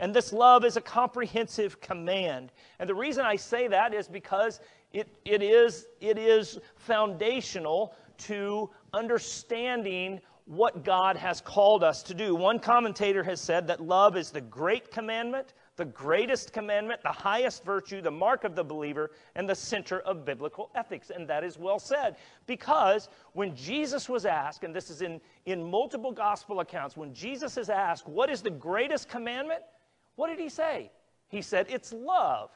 And 0.00 0.12
this 0.12 0.32
love 0.32 0.64
is 0.64 0.76
a 0.76 0.80
comprehensive 0.80 1.80
command. 1.80 2.52
And 2.78 2.88
the 2.88 2.94
reason 2.94 3.24
I 3.24 3.36
say 3.36 3.68
that 3.68 3.94
is 3.94 4.08
because 4.08 4.58
it, 4.92 5.08
it, 5.24 5.42
is, 5.42 5.86
it 6.00 6.18
is 6.18 6.58
foundational 6.76 7.94
to 8.18 8.70
understanding 8.92 10.20
what 10.50 10.82
God 10.82 11.16
has 11.16 11.40
called 11.40 11.84
us 11.84 12.02
to 12.02 12.12
do. 12.12 12.34
One 12.34 12.58
commentator 12.58 13.22
has 13.22 13.40
said 13.40 13.68
that 13.68 13.80
love 13.80 14.16
is 14.16 14.32
the 14.32 14.40
great 14.40 14.90
commandment, 14.90 15.54
the 15.76 15.84
greatest 15.84 16.52
commandment, 16.52 17.00
the 17.04 17.12
highest 17.12 17.62
virtue, 17.64 18.00
the 18.00 18.10
mark 18.10 18.42
of 18.42 18.56
the 18.56 18.64
believer, 18.64 19.12
and 19.36 19.48
the 19.48 19.54
center 19.54 20.00
of 20.00 20.24
biblical 20.24 20.70
ethics. 20.74 21.12
And 21.14 21.28
that 21.28 21.44
is 21.44 21.56
well 21.56 21.78
said. 21.78 22.16
Because 22.46 23.08
when 23.32 23.54
Jesus 23.54 24.08
was 24.08 24.26
asked, 24.26 24.64
and 24.64 24.74
this 24.74 24.90
is 24.90 25.02
in, 25.02 25.20
in 25.46 25.62
multiple 25.62 26.10
gospel 26.10 26.58
accounts, 26.58 26.96
when 26.96 27.14
Jesus 27.14 27.56
is 27.56 27.70
asked, 27.70 28.08
What 28.08 28.28
is 28.28 28.42
the 28.42 28.50
greatest 28.50 29.08
commandment? 29.08 29.62
What 30.16 30.30
did 30.30 30.40
he 30.40 30.48
say? 30.48 30.90
He 31.28 31.42
said, 31.42 31.66
It's 31.68 31.92
love. 31.92 32.50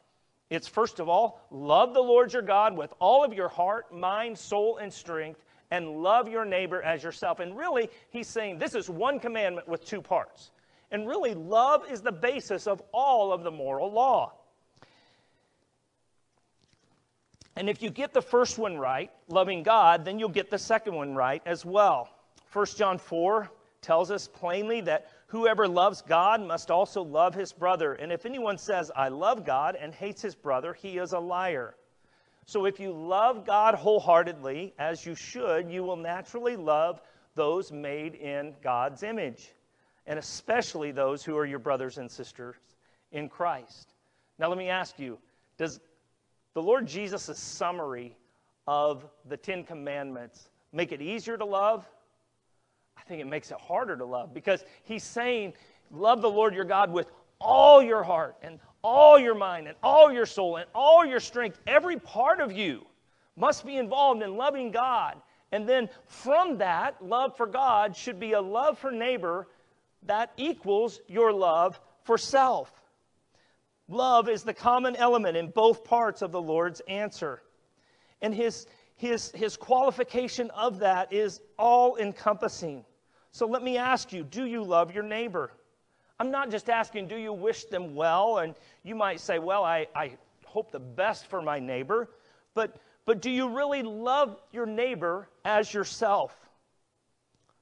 It's 0.51 0.69
first 0.69 1.01
of 1.01 1.09
all, 1.09 1.41
love 1.51 1.95
the 1.95 2.01
Lord 2.01 2.33
your 2.33 2.43
God 2.43 2.77
with 2.77 2.93
all 2.99 3.25
of 3.25 3.33
your 3.33 3.49
heart, 3.49 3.95
mind, 3.95 4.39
soul, 4.39 4.79
and 4.79 4.93
strength, 4.93 5.45
and 5.71 6.03
love 6.03 6.29
your 6.29 6.45
neighbor 6.45 6.83
as 6.83 7.03
yourself. 7.03 7.41
And 7.41 7.57
really, 7.57 7.89
he's 8.11 8.29
saying 8.29 8.59
this 8.59 8.75
is 8.75 8.91
one 8.91 9.19
commandment 9.19 9.69
with 9.69 9.85
two 9.85 10.03
parts. 10.03 10.51
And 10.91 11.09
really, 11.09 11.35
love 11.35 11.91
is 11.91 12.03
the 12.03 12.13
basis 12.13 12.67
of 12.67 12.83
all 12.93 13.33
of 13.33 13.43
the 13.43 13.51
moral 13.51 13.91
law. 13.91 14.35
And 17.57 17.69
if 17.69 17.83
you 17.83 17.91
get 17.91 18.13
the 18.13 18.23
first 18.23 18.59
one 18.59 18.77
right, 18.77 19.11
loving 19.29 19.63
God, 19.63 20.05
then 20.05 20.19
you'll 20.19 20.29
get 20.29 20.51
the 20.51 20.59
second 20.59 20.95
one 20.95 21.15
right 21.15 21.43
as 21.47 21.65
well. 21.65 22.11
1 22.53 22.67
John 22.77 22.99
4 22.99 23.51
tells 23.81 24.11
us 24.11 24.29
plainly 24.29 24.81
that 24.83 25.11
whoever 25.27 25.67
loves 25.67 26.03
God 26.03 26.41
must 26.41 26.71
also 26.71 27.03
love 27.03 27.35
his 27.35 27.53
brother. 27.53 27.95
And 27.95 28.13
if 28.13 28.27
anyone 28.27 28.59
says, 28.59 28.91
I 28.95 29.09
love 29.09 29.45
God, 29.45 29.77
and 29.77 29.95
hates 29.95 30.23
his 30.23 30.35
brother, 30.35 30.73
he 30.75 30.99
is 30.99 31.13
a 31.13 31.19
liar. 31.19 31.75
So 32.47 32.67
if 32.67 32.79
you 32.79 32.93
love 32.93 33.47
God 33.47 33.75
wholeheartedly, 33.75 34.75
as 34.79 35.07
you 35.07 35.15
should, 35.15 35.71
you 35.71 35.83
will 35.83 35.97
naturally 35.97 36.57
love 36.57 37.01
those 37.35 37.73
made 37.73 38.15
in 38.15 38.55
God's 38.63 39.03
image, 39.03 39.53
and 40.07 40.19
especially 40.19 40.93
those 40.93 41.25
who 41.25 41.37
are 41.37 41.47
your 41.47 41.59
brothers 41.59 41.99
and 41.99 42.11
sisters 42.11 42.57
in 43.13 43.29
Christ. 43.29 43.95
Now, 44.39 44.49
let 44.49 44.59
me 44.59 44.69
ask 44.69 44.99
you 44.99 45.19
does 45.57 45.81
the 46.53 46.63
Lord 46.63 46.87
Jesus' 46.87 47.39
summary 47.39 48.17
of 48.67 49.05
the 49.29 49.37
Ten 49.37 49.65
Commandments 49.65 50.49
make 50.73 50.93
it 50.93 51.01
easier 51.01 51.37
to 51.37 51.45
love? 51.45 51.89
I 52.97 53.03
think 53.03 53.21
it 53.21 53.27
makes 53.27 53.51
it 53.51 53.59
harder 53.59 53.97
to 53.97 54.05
love 54.05 54.33
because 54.33 54.65
he's 54.85 55.05
saying, 55.05 55.55
Love 55.91 56.23
the 56.23 56.31
Lord 56.31 56.55
your 56.55 56.65
God 56.65 56.91
with 56.91 57.07
all 57.41 57.83
your 57.83 58.03
heart 58.03 58.37
and 58.43 58.59
all 58.83 59.19
your 59.19 59.35
mind 59.35 59.69
and 59.69 59.77
all 59.83 60.13
your 60.13 60.27
soul 60.27 60.57
and 60.57 60.67
all 60.75 61.05
your 61.05 61.21
strength. 61.21 61.59
Every 61.67 61.99
part 61.99 62.41
of 62.41 62.53
you 62.53 62.85
must 63.37 63.65
be 63.65 63.77
involved 63.77 64.23
in 64.23 64.37
loving 64.37 64.71
God. 64.71 65.21
And 65.53 65.69
then 65.69 65.89
from 66.07 66.59
that, 66.59 67.05
love 67.05 67.37
for 67.37 67.47
God 67.47 67.97
should 67.97 68.19
be 68.19 68.33
a 68.33 68.41
love 68.41 68.79
for 68.79 68.91
neighbor 68.91 69.49
that 70.07 70.33
equals 70.37 71.01
your 71.07 71.33
love 71.33 71.81
for 72.03 72.19
self. 72.19 72.73
Love 73.89 74.29
is 74.29 74.43
the 74.43 74.55
common 74.55 74.97
element 74.97 75.37
in 75.37 75.49
both 75.49 75.85
parts 75.85 76.23
of 76.23 76.33
the 76.33 76.41
Lord's 76.41 76.81
answer. 76.89 77.43
And 78.21 78.35
his, 78.35 78.67
his, 78.97 79.31
his 79.33 79.57
qualification 79.57 80.51
of 80.51 80.79
that 80.79 81.13
is 81.13 81.41
all 81.59 81.97
encompassing. 81.97 82.85
So 83.33 83.47
let 83.47 83.63
me 83.63 83.77
ask 83.77 84.13
you 84.13 84.23
do 84.23 84.45
you 84.45 84.63
love 84.63 84.95
your 84.95 85.03
neighbor? 85.03 85.51
I'm 86.21 86.31
not 86.31 86.51
just 86.51 86.71
asking, 86.71 87.09
do 87.09 87.17
you 87.17 87.33
wish 87.33 87.65
them 87.65 87.95
well? 87.95 88.39
And 88.39 88.55
you 88.85 88.95
might 88.95 89.19
say, 89.19 89.41
well, 89.41 89.65
I, 89.65 89.89
I 89.97 90.13
hope 90.45 90.71
the 90.71 90.79
best 90.79 91.27
for 91.27 91.43
my 91.43 91.59
neighbor. 91.59 92.09
But, 92.55 92.77
but 93.05 93.21
do 93.21 93.31
you 93.31 93.49
really 93.49 93.83
love 93.83 94.37
your 94.53 94.67
neighbor 94.67 95.29
as 95.45 95.75
yourself? 95.75 96.37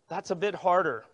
That's 0.09 0.31
a 0.31 0.35
bit 0.35 0.55
harder. 0.55 1.05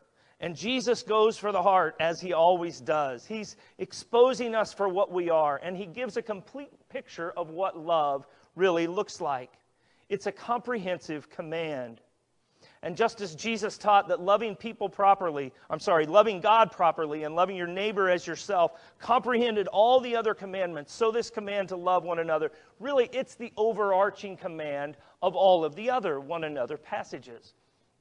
And 0.40 0.56
Jesus 0.56 1.02
goes 1.02 1.37
for 1.37 1.52
the 1.52 1.62
heart 1.62 1.94
as 2.00 2.20
he 2.20 2.32
always 2.32 2.80
does. 2.80 3.25
He's 3.25 3.56
exposing 3.78 4.54
us 4.54 4.72
for 4.72 4.88
what 4.88 5.12
we 5.12 5.30
are, 5.30 5.60
and 5.62 5.76
he 5.76 5.87
gives 5.87 6.16
a 6.16 6.22
complete 6.22 6.72
picture 6.88 7.32
of 7.37 7.50
what 7.50 7.78
love 7.78 8.26
really 8.54 8.87
looks 8.87 9.20
like. 9.20 9.52
It's 10.09 10.27
a 10.27 10.33
comprehensive 10.33 11.29
command. 11.31 12.00
And 12.83 12.97
just 12.97 13.21
as 13.21 13.35
Jesus 13.35 13.77
taught 13.77 14.09
that 14.09 14.21
loving 14.21 14.55
people 14.55 14.88
properly, 14.88 15.53
I'm 15.69 15.81
sorry, 15.81 16.07
loving 16.07 16.41
God 16.41 16.71
properly 16.71 17.25
and 17.25 17.35
loving 17.35 17.57
your 17.57 17.67
neighbor 17.67 18.09
as 18.09 18.27
yourself 18.27 18.81
comprehended 19.00 19.67
all 19.67 20.00
the 20.00 20.15
other 20.15 20.33
commandments, 20.33 20.93
so 20.93 21.11
this 21.11 21.29
command 21.29 21.69
to 21.71 21.77
love 21.77 22.05
one 22.05 22.21
another, 22.21 22.53
really, 22.79 23.09
it's 23.12 23.35
the 23.35 23.53
overarching 23.57 24.37
command 24.37 24.97
of 25.23 25.35
all 25.35 25.65
of 25.65 25.75
the 25.75 25.91
other 25.91 26.21
one 26.21 26.45
another 26.45 26.77
passages. 26.77 27.55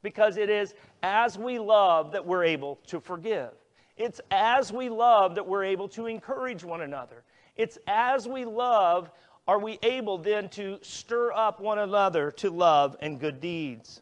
Because 0.03 0.37
it 0.37 0.49
is 0.49 0.75
as 1.01 1.39
we 1.39 1.57
love 1.57 2.11
that 2.11 2.23
we're 2.25 2.43
able 2.43 2.75
to 2.87 2.99
forgive. 2.99 3.51
It's 3.97 4.21
as 4.29 4.71
we 4.71 4.89
love 4.89 5.33
that 5.35 5.47
we're 5.47 5.63
able 5.63 5.87
to 5.89 6.05
encourage 6.05 6.63
one 6.63 6.81
another. 6.81 7.23
It's 7.55 7.79
as 7.87 8.27
we 8.27 8.45
love 8.45 9.09
are 9.47 9.59
we 9.59 9.79
able 9.83 10.17
then 10.17 10.49
to 10.49 10.79
stir 10.81 11.31
up 11.31 11.59
one 11.59 11.79
another 11.79 12.31
to 12.31 12.49
love 12.49 12.95
and 13.01 13.19
good 13.19 13.39
deeds 13.39 14.01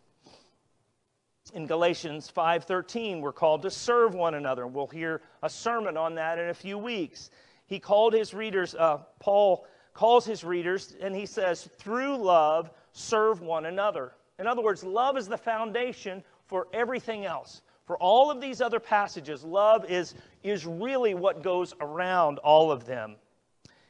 in 1.53 1.65
Galatians 1.65 2.29
5:13 2.29 3.21
we're 3.21 3.31
called 3.31 3.61
to 3.63 3.71
serve 3.71 4.13
one 4.13 4.35
another. 4.35 4.67
We'll 4.67 4.87
hear 4.87 5.21
a 5.41 5.49
sermon 5.49 5.97
on 5.97 6.15
that 6.15 6.37
in 6.37 6.49
a 6.49 6.53
few 6.53 6.77
weeks. 6.77 7.29
He 7.65 7.79
called 7.79 8.13
his 8.13 8.33
readers 8.33 8.75
uh, 8.75 8.97
Paul 9.19 9.65
calls 9.93 10.25
his 10.25 10.43
readers 10.43 10.95
and 11.01 11.15
he 11.15 11.25
says 11.25 11.69
through 11.77 12.17
love 12.17 12.71
serve 12.91 13.41
one 13.41 13.65
another. 13.65 14.13
In 14.37 14.47
other 14.47 14.61
words, 14.61 14.83
love 14.83 15.17
is 15.17 15.27
the 15.27 15.37
foundation 15.37 16.23
for 16.45 16.67
everything 16.73 17.25
else. 17.25 17.61
For 17.85 17.97
all 17.97 18.31
of 18.31 18.41
these 18.41 18.61
other 18.61 18.79
passages, 18.79 19.43
love 19.43 19.89
is, 19.89 20.15
is 20.43 20.65
really 20.65 21.13
what 21.13 21.43
goes 21.43 21.73
around 21.79 22.39
all 22.39 22.71
of 22.71 22.85
them. 22.85 23.15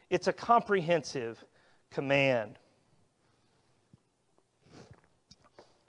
It's 0.09 0.27
a 0.27 0.33
comprehensive 0.33 1.43
command. 1.91 2.57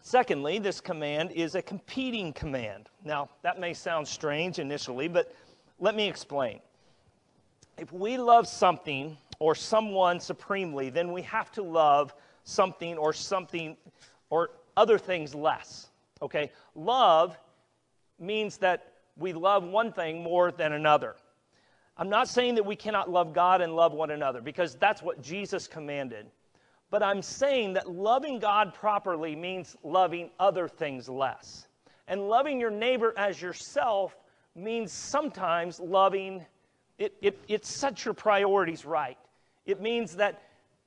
Secondly, 0.01 0.59
this 0.61 0.81
command 0.81 1.33
is 1.33 1.57
a 1.57 1.63
competing 1.63 2.33
command. 2.33 2.89
Now, 3.05 3.29
that 3.43 3.59
may 3.59 3.75
sound 3.75 4.07
strange 4.07 4.59
initially, 4.61 5.09
but 5.09 5.35
let 5.81 5.97
me 5.97 6.09
explain. 6.09 6.61
If 7.77 7.93
we 7.93 8.17
love 8.17 8.47
something 8.47 9.19
or 9.39 9.55
someone 9.55 10.21
supremely, 10.21 10.91
then 10.91 11.13
we 11.13 11.23
have 11.23 11.51
to 11.53 11.63
love 11.63 12.15
something 12.45 12.97
or 12.97 13.13
something 13.13 13.77
or 14.31 14.51
other 14.77 14.97
things 14.97 15.35
less. 15.35 15.89
Okay? 16.23 16.51
Love 16.75 17.37
means 18.19 18.57
that 18.59 18.93
we 19.17 19.33
love 19.33 19.65
one 19.65 19.93
thing 19.93 20.23
more 20.23 20.53
than 20.53 20.73
another. 20.73 21.17
I'm 21.99 22.09
not 22.09 22.29
saying 22.29 22.57
that 22.57 22.67
we 22.67 22.77
cannot 22.77 23.11
love 23.11 23.33
God 23.33 23.61
and 23.61 23.75
love 23.75 23.93
one 23.93 24.11
another 24.11 24.41
because 24.41 24.75
that's 24.77 25.03
what 25.03 25.23
Jesus 25.23 25.67
commanded. 25.67 26.27
But 26.91 27.03
I'm 27.03 27.23
saying 27.23 27.73
that 27.75 27.91
loving 27.91 28.39
God 28.39 28.75
properly 28.75 29.35
means 29.35 29.77
loving 29.83 30.31
other 30.39 30.69
things 30.69 31.09
less. 31.09 31.67
And 32.07 32.29
loving 32.29 32.61
your 32.61 32.71
neighbor 32.71 33.13
as 33.17 33.41
yourself 33.41 34.17
means 34.55 34.93
sometimes 34.93 35.81
loving, 35.81 36.45
it, 36.99 37.15
it, 37.21 37.39
it 37.49 37.67
sets 37.67 38.05
your 38.05 38.15
priorities 38.15 38.85
right. 38.85 39.19
It 39.65 39.81
means 39.81 40.17
that 40.17 40.43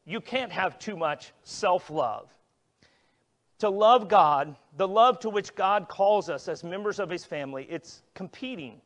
you 0.05 0.21
can't 0.21 0.51
have 0.51 0.79
too 0.79 0.95
much 0.95 1.33
self 1.43 1.89
love. 1.89 2.29
To 3.59 3.69
love 3.69 4.07
God, 4.07 4.55
the 4.77 4.87
love 4.87 5.19
to 5.19 5.29
which 5.29 5.53
God 5.53 5.89
calls 5.89 6.29
us 6.29 6.47
as 6.47 6.63
members 6.63 6.99
of 6.99 7.09
his 7.09 7.25
family, 7.25 7.67
it's 7.69 8.03
competing. 8.13 8.79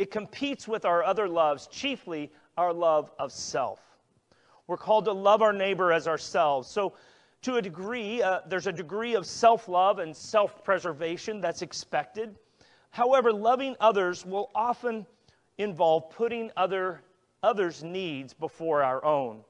It 0.00 0.10
competes 0.10 0.66
with 0.66 0.86
our 0.86 1.04
other 1.04 1.28
loves, 1.28 1.66
chiefly 1.66 2.32
our 2.56 2.72
love 2.72 3.12
of 3.18 3.30
self. 3.30 3.80
We're 4.66 4.78
called 4.78 5.04
to 5.04 5.12
love 5.12 5.42
our 5.42 5.52
neighbor 5.52 5.92
as 5.92 6.08
ourselves. 6.08 6.68
So, 6.68 6.94
to 7.42 7.56
a 7.56 7.62
degree, 7.62 8.22
uh, 8.22 8.40
there's 8.46 8.66
a 8.66 8.72
degree 8.72 9.14
of 9.14 9.26
self 9.26 9.68
love 9.68 9.98
and 9.98 10.16
self 10.16 10.64
preservation 10.64 11.42
that's 11.42 11.60
expected. 11.60 12.34
However, 12.88 13.30
loving 13.30 13.76
others 13.78 14.24
will 14.24 14.50
often 14.54 15.04
involve 15.58 16.08
putting 16.08 16.50
other, 16.56 17.02
others' 17.42 17.84
needs 17.84 18.32
before 18.32 18.82
our 18.82 19.04
own. 19.04 19.44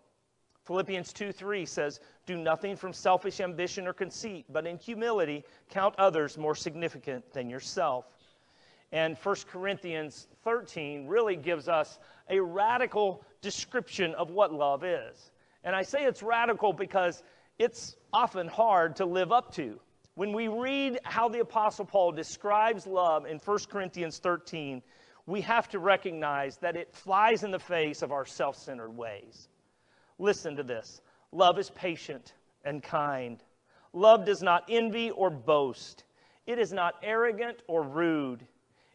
Philippians 0.64 1.12
2 1.12 1.30
3 1.30 1.64
says, 1.64 2.00
Do 2.26 2.36
nothing 2.36 2.74
from 2.74 2.92
selfish 2.92 3.38
ambition 3.38 3.86
or 3.86 3.92
conceit, 3.92 4.46
but 4.48 4.66
in 4.66 4.78
humility 4.78 5.44
count 5.68 5.94
others 5.96 6.36
more 6.36 6.56
significant 6.56 7.32
than 7.32 7.48
yourself. 7.48 8.06
And 8.92 9.16
1 9.16 9.36
Corinthians 9.50 10.26
13 10.42 11.06
really 11.06 11.36
gives 11.36 11.68
us 11.68 11.98
a 12.28 12.40
radical 12.40 13.24
description 13.40 14.14
of 14.14 14.30
what 14.30 14.52
love 14.52 14.84
is. 14.84 15.30
And 15.62 15.76
I 15.76 15.82
say 15.82 16.04
it's 16.04 16.22
radical 16.22 16.72
because 16.72 17.22
it's 17.58 17.96
often 18.12 18.48
hard 18.48 18.96
to 18.96 19.04
live 19.04 19.32
up 19.32 19.54
to. 19.54 19.78
When 20.14 20.32
we 20.32 20.48
read 20.48 20.98
how 21.04 21.28
the 21.28 21.40
Apostle 21.40 21.84
Paul 21.84 22.12
describes 22.12 22.86
love 22.86 23.26
in 23.26 23.38
1 23.38 23.58
Corinthians 23.70 24.18
13, 24.18 24.82
we 25.26 25.40
have 25.42 25.68
to 25.68 25.78
recognize 25.78 26.56
that 26.58 26.76
it 26.76 26.92
flies 26.92 27.44
in 27.44 27.50
the 27.50 27.58
face 27.58 28.02
of 28.02 28.12
our 28.12 28.26
self 28.26 28.56
centered 28.56 28.96
ways. 28.96 29.48
Listen 30.18 30.56
to 30.56 30.62
this 30.62 31.00
love 31.32 31.58
is 31.58 31.70
patient 31.70 32.34
and 32.64 32.82
kind. 32.82 33.42
Love 33.92 34.24
does 34.24 34.42
not 34.42 34.64
envy 34.68 35.10
or 35.10 35.30
boast. 35.30 36.04
It 36.46 36.58
is 36.58 36.72
not 36.72 36.94
arrogant 37.02 37.58
or 37.66 37.82
rude. 37.82 38.46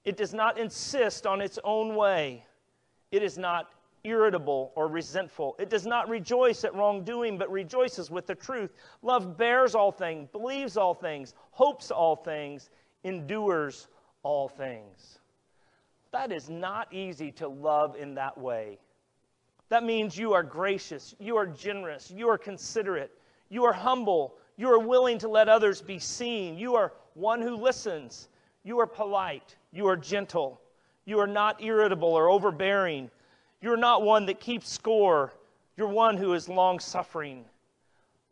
It 0.05 0.17
does 0.17 0.33
not 0.33 0.57
insist 0.59 1.25
on 1.25 1.41
its 1.41 1.59
own 1.63 1.95
way. 1.95 2.45
It 3.11 3.23
is 3.23 3.37
not 3.37 3.71
irritable 4.03 4.71
or 4.75 4.87
resentful. 4.87 5.55
It 5.57 5.69
does 5.69 5.85
not 5.85 6.07
rejoice 6.07 6.63
at 6.63 6.75
wrongdoing, 6.75 7.37
but 7.37 7.51
rejoices 7.51 8.11
with 8.11 8.27
the 8.27 8.35
truth. 8.35 8.71
Love 9.01 9.35
bears 9.35 9.73
all 9.73 9.91
things, 9.91 10.29
believes 10.31 10.77
all 10.77 10.93
things, 10.93 11.33
hopes 11.51 11.89
all 11.89 12.15
things, 12.15 12.69
endures 13.03 13.87
all 14.21 14.47
things. 14.47 15.19
That 16.11 16.31
is 16.31 16.49
not 16.49 16.93
easy 16.93 17.31
to 17.33 17.47
love 17.47 17.95
in 17.95 18.15
that 18.15 18.37
way. 18.37 18.77
That 19.69 19.83
means 19.83 20.17
you 20.17 20.33
are 20.33 20.43
gracious, 20.43 21.15
you 21.19 21.35
are 21.37 21.47
generous, 21.47 22.11
you 22.11 22.29
are 22.29 22.37
considerate, 22.37 23.11
you 23.49 23.65
are 23.65 23.73
humble, 23.73 24.35
you 24.55 24.69
are 24.69 24.79
willing 24.79 25.17
to 25.19 25.27
let 25.27 25.49
others 25.49 25.81
be 25.81 25.97
seen, 25.97 26.57
you 26.57 26.75
are 26.75 26.93
one 27.15 27.41
who 27.41 27.55
listens, 27.55 28.29
you 28.65 28.79
are 28.79 28.87
polite, 28.87 29.55
you 29.71 29.87
are 29.87 29.95
gentle, 29.95 30.59
you 31.05 31.19
are 31.19 31.27
not 31.27 31.63
irritable 31.63 32.09
or 32.09 32.29
overbearing, 32.29 33.09
you're 33.61 33.77
not 33.77 34.01
one 34.01 34.25
that 34.25 34.39
keeps 34.41 34.67
score, 34.67 35.31
you're 35.77 35.87
one 35.87 36.17
who 36.17 36.33
is 36.33 36.49
long 36.49 36.79
suffering. 36.79 37.45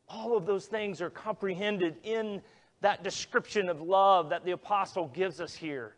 All 0.10 0.36
of 0.36 0.46
those 0.46 0.66
things 0.66 1.02
are 1.02 1.10
comprehended 1.10 1.96
in 2.04 2.42
that 2.82 3.04
description 3.04 3.70
of 3.70 3.82
love 3.82 4.30
that 4.30 4.44
the 4.44 4.52
apostle 4.52 5.08
gives 5.14 5.40
us 5.40 5.54
here. 5.54 5.96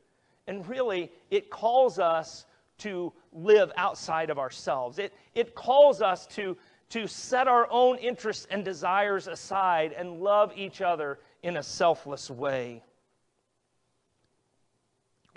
And 0.48 0.68
really, 0.68 1.12
it 1.32 1.50
calls 1.50 1.98
us 1.98 2.46
to 2.80 3.12
live 3.34 3.72
outside 3.78 4.30
of 4.30 4.38
ourselves. 4.38 5.00
It, 5.00 5.14
it 5.34 5.56
calls 5.56 6.02
us 6.02 6.28
to, 6.28 6.56
to 6.90 7.08
set 7.08 7.48
our 7.48 7.68
own 7.72 7.98
interests 7.98 8.48
and 8.52 8.64
desires 8.64 9.28
aside 9.28 9.94
and 9.94 10.20
love 10.22 10.52
each 10.56 10.82
other 10.82 11.20
in 11.42 11.58
a 11.58 11.64
selfless 11.64 12.30
way. 12.30 12.84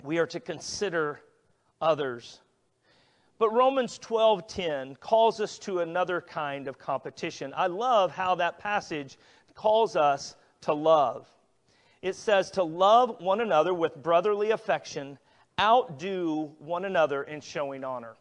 We 0.03 0.17
are 0.17 0.27
to 0.27 0.39
consider 0.39 1.21
others. 1.81 2.39
But 3.37 3.51
Romans 3.51 3.97
12:10 3.99 4.99
calls 4.99 5.39
us 5.39 5.57
to 5.59 5.79
another 5.79 6.21
kind 6.21 6.67
of 6.67 6.77
competition. 6.77 7.53
I 7.55 7.67
love 7.67 8.11
how 8.11 8.35
that 8.35 8.59
passage 8.59 9.17
calls 9.55 9.95
us 9.95 10.35
to 10.61 10.73
love. 10.73 11.29
It 12.01 12.15
says 12.15 12.51
to 12.51 12.63
love 12.63 13.21
one 13.21 13.41
another 13.41 13.73
with 13.73 14.01
brotherly 14.01 14.51
affection 14.51 15.17
outdo 15.59 16.55
one 16.59 16.85
another 16.85 17.23
in 17.23 17.41
showing 17.41 17.83
honor. 17.83 18.15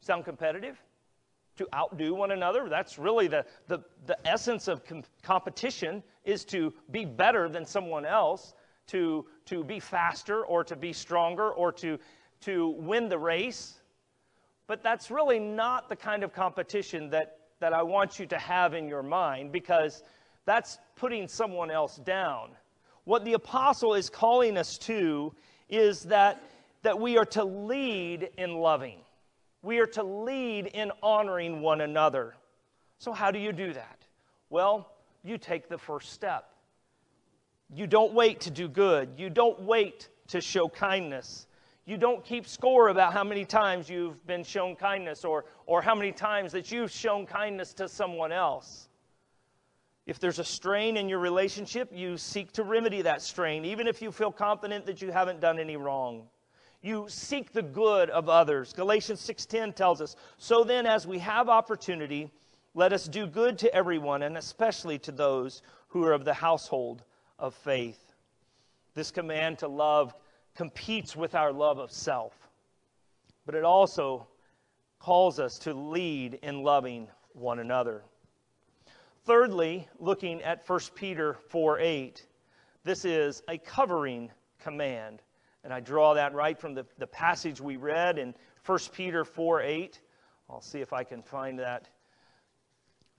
Sound 0.00 0.24
competitive? 0.24 0.80
To 1.56 1.68
outdo 1.72 2.14
one 2.14 2.32
another? 2.32 2.68
That's 2.68 2.98
really 2.98 3.28
the, 3.28 3.46
the, 3.68 3.78
the 4.06 4.18
essence 4.26 4.66
of 4.66 4.84
com- 4.84 5.04
competition 5.22 6.02
is 6.24 6.44
to 6.46 6.74
be 6.90 7.04
better 7.04 7.48
than 7.48 7.64
someone 7.64 8.04
else, 8.04 8.54
to, 8.88 9.24
to 9.46 9.64
be 9.64 9.80
faster 9.80 10.44
or 10.44 10.64
to 10.64 10.76
be 10.76 10.92
stronger 10.92 11.50
or 11.50 11.72
to, 11.72 11.98
to 12.42 12.68
win 12.68 13.08
the 13.08 13.18
race. 13.18 13.74
But 14.66 14.82
that's 14.82 15.10
really 15.10 15.38
not 15.38 15.88
the 15.88 15.96
kind 15.96 16.22
of 16.22 16.32
competition 16.32 17.10
that, 17.10 17.38
that 17.60 17.72
I 17.72 17.82
want 17.82 18.18
you 18.18 18.26
to 18.26 18.38
have 18.38 18.74
in 18.74 18.88
your 18.88 19.02
mind 19.02 19.52
because 19.52 20.02
that's 20.46 20.78
putting 20.96 21.28
someone 21.28 21.70
else 21.70 21.96
down. 21.96 22.50
What 23.04 23.24
the 23.24 23.34
apostle 23.34 23.94
is 23.94 24.08
calling 24.08 24.56
us 24.56 24.78
to 24.78 25.34
is 25.68 26.02
that 26.04 26.42
that 26.84 27.00
we 27.00 27.16
are 27.18 27.24
to 27.24 27.42
lead 27.42 28.28
in 28.36 28.54
loving. 28.54 28.98
We 29.62 29.78
are 29.78 29.86
to 29.86 30.02
lead 30.02 30.66
in 30.66 30.92
honoring 31.02 31.60
one 31.62 31.80
another. 31.80 32.34
So, 32.98 33.12
how 33.12 33.30
do 33.30 33.38
you 33.38 33.52
do 33.52 33.72
that? 33.72 33.98
Well, 34.50 34.92
you 35.24 35.38
take 35.38 35.68
the 35.68 35.78
first 35.78 36.12
step. 36.12 36.50
You 37.74 37.86
don't 37.86 38.14
wait 38.14 38.40
to 38.42 38.50
do 38.50 38.68
good. 38.68 39.10
You 39.16 39.30
don't 39.30 39.60
wait 39.62 40.08
to 40.28 40.40
show 40.40 40.68
kindness. 40.68 41.46
You 41.86 41.96
don't 41.96 42.24
keep 42.24 42.46
score 42.46 42.88
about 42.88 43.12
how 43.12 43.24
many 43.24 43.44
times 43.44 43.90
you've 43.90 44.24
been 44.26 44.44
shown 44.44 44.76
kindness 44.76 45.24
or, 45.24 45.44
or 45.66 45.82
how 45.82 45.94
many 45.94 46.12
times 46.12 46.52
that 46.52 46.70
you've 46.70 46.90
shown 46.90 47.26
kindness 47.26 47.74
to 47.74 47.88
someone 47.88 48.32
else. 48.32 48.88
If 50.06 50.18
there's 50.18 50.38
a 50.38 50.44
strain 50.44 50.96
in 50.96 51.08
your 51.08 51.18
relationship, 51.18 51.90
you 51.92 52.16
seek 52.16 52.52
to 52.52 52.62
remedy 52.62 53.02
that 53.02 53.22
strain, 53.22 53.64
even 53.64 53.86
if 53.86 54.00
you 54.00 54.12
feel 54.12 54.30
confident 54.30 54.86
that 54.86 55.02
you 55.02 55.10
haven't 55.10 55.40
done 55.40 55.58
any 55.58 55.76
wrong 55.76 56.28
you 56.84 57.06
seek 57.08 57.50
the 57.52 57.62
good 57.62 58.10
of 58.10 58.28
others. 58.28 58.74
Galatians 58.74 59.18
6:10 59.20 59.72
tells 59.72 60.02
us, 60.02 60.16
"So 60.36 60.64
then 60.64 60.84
as 60.84 61.06
we 61.06 61.18
have 61.20 61.48
opportunity, 61.48 62.30
let 62.74 62.92
us 62.92 63.08
do 63.08 63.26
good 63.26 63.58
to 63.60 63.74
everyone 63.74 64.22
and 64.22 64.36
especially 64.36 64.98
to 64.98 65.10
those 65.10 65.62
who 65.88 66.04
are 66.04 66.12
of 66.12 66.26
the 66.26 66.34
household 66.34 67.02
of 67.44 67.54
faith." 67.54 68.12
This 68.94 69.10
command 69.10 69.58
to 69.60 69.68
love 69.68 70.14
competes 70.54 71.16
with 71.16 71.34
our 71.34 71.52
love 71.52 71.78
of 71.78 71.90
self, 71.90 72.48
but 73.44 73.54
it 73.54 73.64
also 73.64 74.26
calls 74.98 75.38
us 75.38 75.58
to 75.60 75.74
lead 75.74 76.34
in 76.42 76.62
loving 76.62 77.08
one 77.32 77.58
another. 77.58 78.02
Thirdly, 79.24 79.88
looking 79.98 80.42
at 80.42 80.68
1 80.68 80.80
Peter 80.94 81.34
4 81.48 81.78
8, 81.80 82.26
this 82.84 83.04
is 83.04 83.42
a 83.48 83.58
covering 83.58 84.30
command. 84.58 85.22
And 85.64 85.72
I 85.72 85.80
draw 85.80 86.14
that 86.14 86.34
right 86.34 86.58
from 86.58 86.74
the, 86.74 86.86
the 86.98 87.06
passage 87.06 87.60
we 87.60 87.76
read 87.76 88.18
in 88.18 88.34
1 88.66 88.78
Peter 88.92 89.24
4 89.24 89.62
8. 89.62 90.00
I'll 90.50 90.60
see 90.60 90.80
if 90.80 90.92
I 90.92 91.04
can 91.04 91.22
find 91.22 91.58
that 91.58 91.88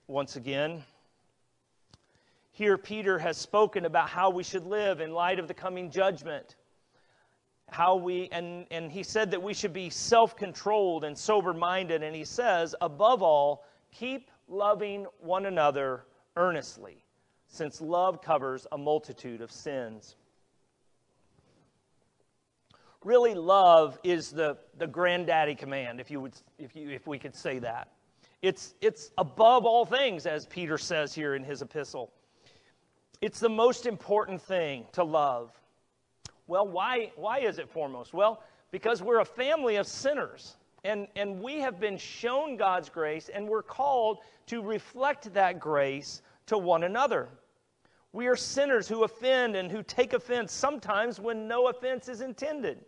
once 0.06 0.36
again. 0.36 0.84
Here, 2.56 2.78
Peter 2.78 3.18
has 3.18 3.36
spoken 3.36 3.84
about 3.84 4.08
how 4.08 4.30
we 4.30 4.42
should 4.42 4.64
live 4.64 5.02
in 5.02 5.12
light 5.12 5.38
of 5.38 5.46
the 5.46 5.52
coming 5.52 5.90
judgment. 5.90 6.56
How 7.68 7.96
we, 7.96 8.30
and, 8.32 8.64
and 8.70 8.90
he 8.90 9.02
said 9.02 9.30
that 9.32 9.42
we 9.42 9.52
should 9.52 9.74
be 9.74 9.90
self 9.90 10.34
controlled 10.38 11.04
and 11.04 11.18
sober 11.18 11.52
minded. 11.52 12.02
And 12.02 12.16
he 12.16 12.24
says, 12.24 12.74
above 12.80 13.22
all, 13.22 13.66
keep 13.92 14.30
loving 14.48 15.04
one 15.20 15.44
another 15.44 16.06
earnestly, 16.36 17.04
since 17.46 17.82
love 17.82 18.22
covers 18.22 18.66
a 18.72 18.78
multitude 18.78 19.42
of 19.42 19.52
sins 19.52 20.16
really 23.04 23.34
love 23.34 23.98
is 24.02 24.30
the, 24.30 24.56
the 24.78 24.86
granddaddy 24.86 25.54
command, 25.54 26.00
if, 26.00 26.10
you 26.10 26.22
would, 26.22 26.32
if, 26.58 26.74
you, 26.74 26.88
if 26.88 27.06
we 27.06 27.18
could 27.18 27.36
say 27.36 27.58
that. 27.58 27.88
It's, 28.40 28.74
it's 28.80 29.10
above 29.18 29.66
all 29.66 29.84
things, 29.84 30.24
as 30.24 30.46
Peter 30.46 30.78
says 30.78 31.14
here 31.14 31.34
in 31.34 31.44
his 31.44 31.60
epistle. 31.60 32.12
It's 33.20 33.40
the 33.40 33.48
most 33.48 33.86
important 33.86 34.42
thing 34.42 34.84
to 34.92 35.04
love. 35.04 35.50
Well, 36.46 36.68
why, 36.68 37.12
why 37.16 37.40
is 37.40 37.58
it 37.58 37.68
foremost? 37.68 38.12
Well, 38.12 38.42
because 38.70 39.02
we're 39.02 39.20
a 39.20 39.24
family 39.24 39.76
of 39.76 39.86
sinners. 39.86 40.56
and, 40.86 41.08
and 41.16 41.40
we 41.42 41.60
have 41.60 41.80
been 41.80 41.98
shown 41.98 42.56
God's 42.56 42.88
grace, 42.88 43.28
and 43.28 43.48
we're 43.48 43.62
called 43.62 44.18
to 44.46 44.62
reflect 44.62 45.32
that 45.34 45.58
grace 45.58 46.22
to 46.46 46.56
one 46.56 46.84
another. 46.84 47.28
We 48.12 48.28
are 48.28 48.36
sinners 48.36 48.86
who 48.88 49.02
offend 49.02 49.56
and 49.56 49.70
who 49.70 49.82
take 49.82 50.12
offense 50.12 50.52
sometimes 50.52 51.18
when 51.18 51.48
no 51.48 51.68
offense 51.68 52.08
is 52.08 52.20
intended. 52.20 52.78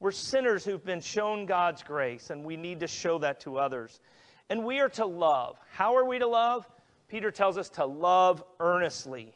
We're 0.00 0.12
sinners 0.12 0.64
who've 0.64 0.84
been 0.84 1.00
shown 1.00 1.46
God's 1.46 1.82
grace, 1.82 2.30
and 2.30 2.44
we 2.44 2.56
need 2.56 2.80
to 2.80 2.86
show 2.86 3.18
that 3.20 3.40
to 3.40 3.56
others. 3.58 4.00
And 4.50 4.64
we 4.64 4.80
are 4.80 4.90
to 4.90 5.06
love. 5.06 5.56
How 5.70 5.96
are 5.96 6.04
we 6.04 6.18
to 6.18 6.26
love? 6.26 6.68
Peter 7.12 7.30
tells 7.30 7.58
us 7.58 7.68
to 7.68 7.84
love 7.84 8.42
earnestly. 8.58 9.34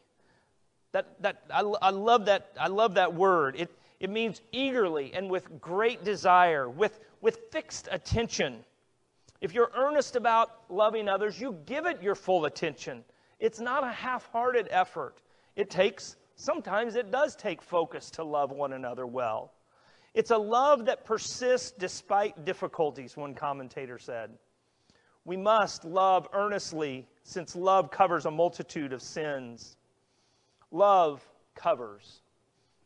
That, 0.93 1.21
that, 1.21 1.43
I, 1.53 1.61
I, 1.61 1.91
love 1.91 2.25
that, 2.25 2.53
I 2.59 2.69
love 2.69 2.95
that 2.95 3.13
word. 3.13 3.55
It, 3.59 3.71
it 4.01 4.09
means 4.09 4.41
eagerly 4.51 5.13
and 5.13 5.29
with 5.29 5.61
great 5.61 6.03
desire, 6.03 6.71
with, 6.71 6.99
with 7.21 7.39
fixed 7.53 7.87
attention. 7.93 8.65
If 9.43 9.53
you're 9.53 9.71
earnest 9.77 10.17
about 10.17 10.53
loving 10.71 11.07
others, 11.07 11.39
you 11.39 11.59
give 11.67 11.85
it 11.85 12.03
your 12.03 12.15
full 12.15 12.47
attention. 12.47 13.05
It's 13.41 13.61
not 13.61 13.85
a 13.85 13.91
half 13.91 14.25
hearted 14.33 14.69
effort. 14.71 15.19
It 15.55 15.69
takes, 15.69 16.17
sometimes 16.35 16.97
it 16.97 17.11
does 17.11 17.37
take 17.37 17.61
focus 17.61 18.11
to 18.13 18.25
love 18.25 18.53
one 18.53 18.73
another 18.73 19.07
well. 19.07 19.53
It's 20.15 20.31
a 20.31 20.39
love 20.39 20.87
that 20.87 21.05
persists 21.05 21.73
despite 21.73 22.47
difficulties, 22.47 23.19
one 23.19 23.35
commentator 23.35 23.99
said. 23.99 24.31
We 25.27 25.37
must 25.37 25.85
love 25.85 26.29
earnestly, 26.33 27.05
since 27.25 27.57
love 27.57 27.91
covers 27.91 28.27
a 28.27 28.31
multitude 28.31 28.93
of 28.93 29.03
sins. 29.03 29.77
Love 30.71 31.27
covers. 31.57 32.21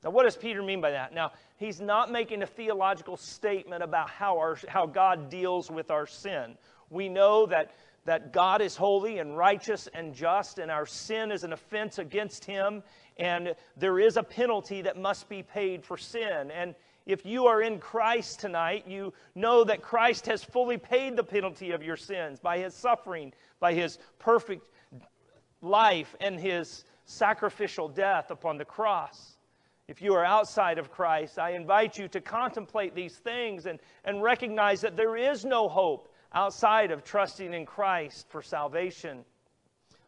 Now, 0.03 0.09
what 0.09 0.22
does 0.22 0.37
Peter 0.37 0.62
mean 0.62 0.81
by 0.81 0.92
that? 0.92 1.12
Now, 1.12 1.33
he's 1.59 1.83
not 1.83 2.11
making 2.11 2.42
a 2.42 2.46
theological 2.46 3.18
statement 3.18 3.83
about 3.83 4.09
how, 4.09 4.38
our, 4.38 4.59
how 4.68 4.87
God 4.87 5.29
deals 5.29 5.70
with 5.70 5.90
our 5.90 6.07
sin. 6.07 6.57
We 6.88 7.11
know 7.11 7.44
that, 7.44 7.74
that 8.07 8.33
God 8.33 8.62
is 8.62 8.74
holy 8.74 9.18
and 9.18 9.37
righteous 9.37 9.87
and 9.92 10.14
just, 10.14 10.59
and 10.59 10.70
our 10.70 10.87
sin 10.87 11.31
is 11.31 11.44
an 11.44 11.53
offense 11.53 11.98
against 11.98 12.46
him, 12.46 12.83
and 13.18 13.55
there 13.76 13.98
is 13.98 14.16
a 14.16 14.22
penalty 14.22 14.81
that 14.81 14.96
must 14.96 15.29
be 15.29 15.42
paid 15.42 15.85
for 15.85 15.98
sin. 15.98 16.50
And 16.50 16.74
if 17.11 17.27
you 17.27 17.46
are 17.46 17.61
in 17.61 17.79
Christ 17.79 18.38
tonight, 18.40 18.87
you 18.87 19.12
know 19.35 19.64
that 19.64 19.83
Christ 19.83 20.27
has 20.27 20.44
fully 20.44 20.79
paid 20.79 21.16
the 21.16 21.25
penalty 21.25 21.73
of 21.73 21.83
your 21.83 21.96
sins 21.96 22.38
by 22.38 22.59
his 22.59 22.73
suffering, 22.73 23.33
by 23.59 23.75
his 23.75 23.99
perfect 24.18 24.64
life, 25.61 26.14
and 26.20 26.38
his 26.38 26.85
sacrificial 27.07 27.88
death 27.88 28.31
upon 28.31 28.59
the 28.59 28.64
cross. 28.64 29.37
If 29.88 30.01
you 30.01 30.14
are 30.14 30.25
outside 30.25 30.79
of 30.79 30.92
Christ, 30.92 31.38
I 31.38 31.51
invite 31.51 31.99
you 31.99 32.07
to 32.09 32.20
contemplate 32.20 32.94
these 32.94 33.16
things 33.16 33.66
and, 33.66 33.81
and 34.05 34.23
recognize 34.23 34.81
that 34.83 34.96
there 34.96 35.16
is 35.16 35.44
no 35.44 35.68
hope 35.68 36.14
outside 36.33 36.92
of 36.92 37.03
trusting 37.03 37.53
in 37.53 37.66
Christ 37.66 38.29
for 38.29 38.40
salvation. 38.40 39.25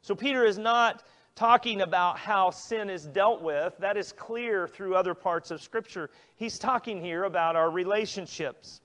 So, 0.02 0.14
Peter 0.14 0.44
is 0.44 0.56
not 0.56 1.02
talking 1.34 1.80
about 1.80 2.18
how 2.18 2.50
sin 2.50 2.90
is 2.90 3.06
dealt 3.06 3.42
with. 3.42 3.76
That 3.78 3.96
is 3.96 4.12
clear 4.12 4.68
through 4.68 4.94
other 4.94 5.14
parts 5.14 5.50
of 5.50 5.62
Scripture. 5.62 6.10
He's 6.36 6.58
talking 6.58 7.00
here 7.00 7.24
about 7.24 7.56
our 7.56 7.70
relationships. 7.70 8.80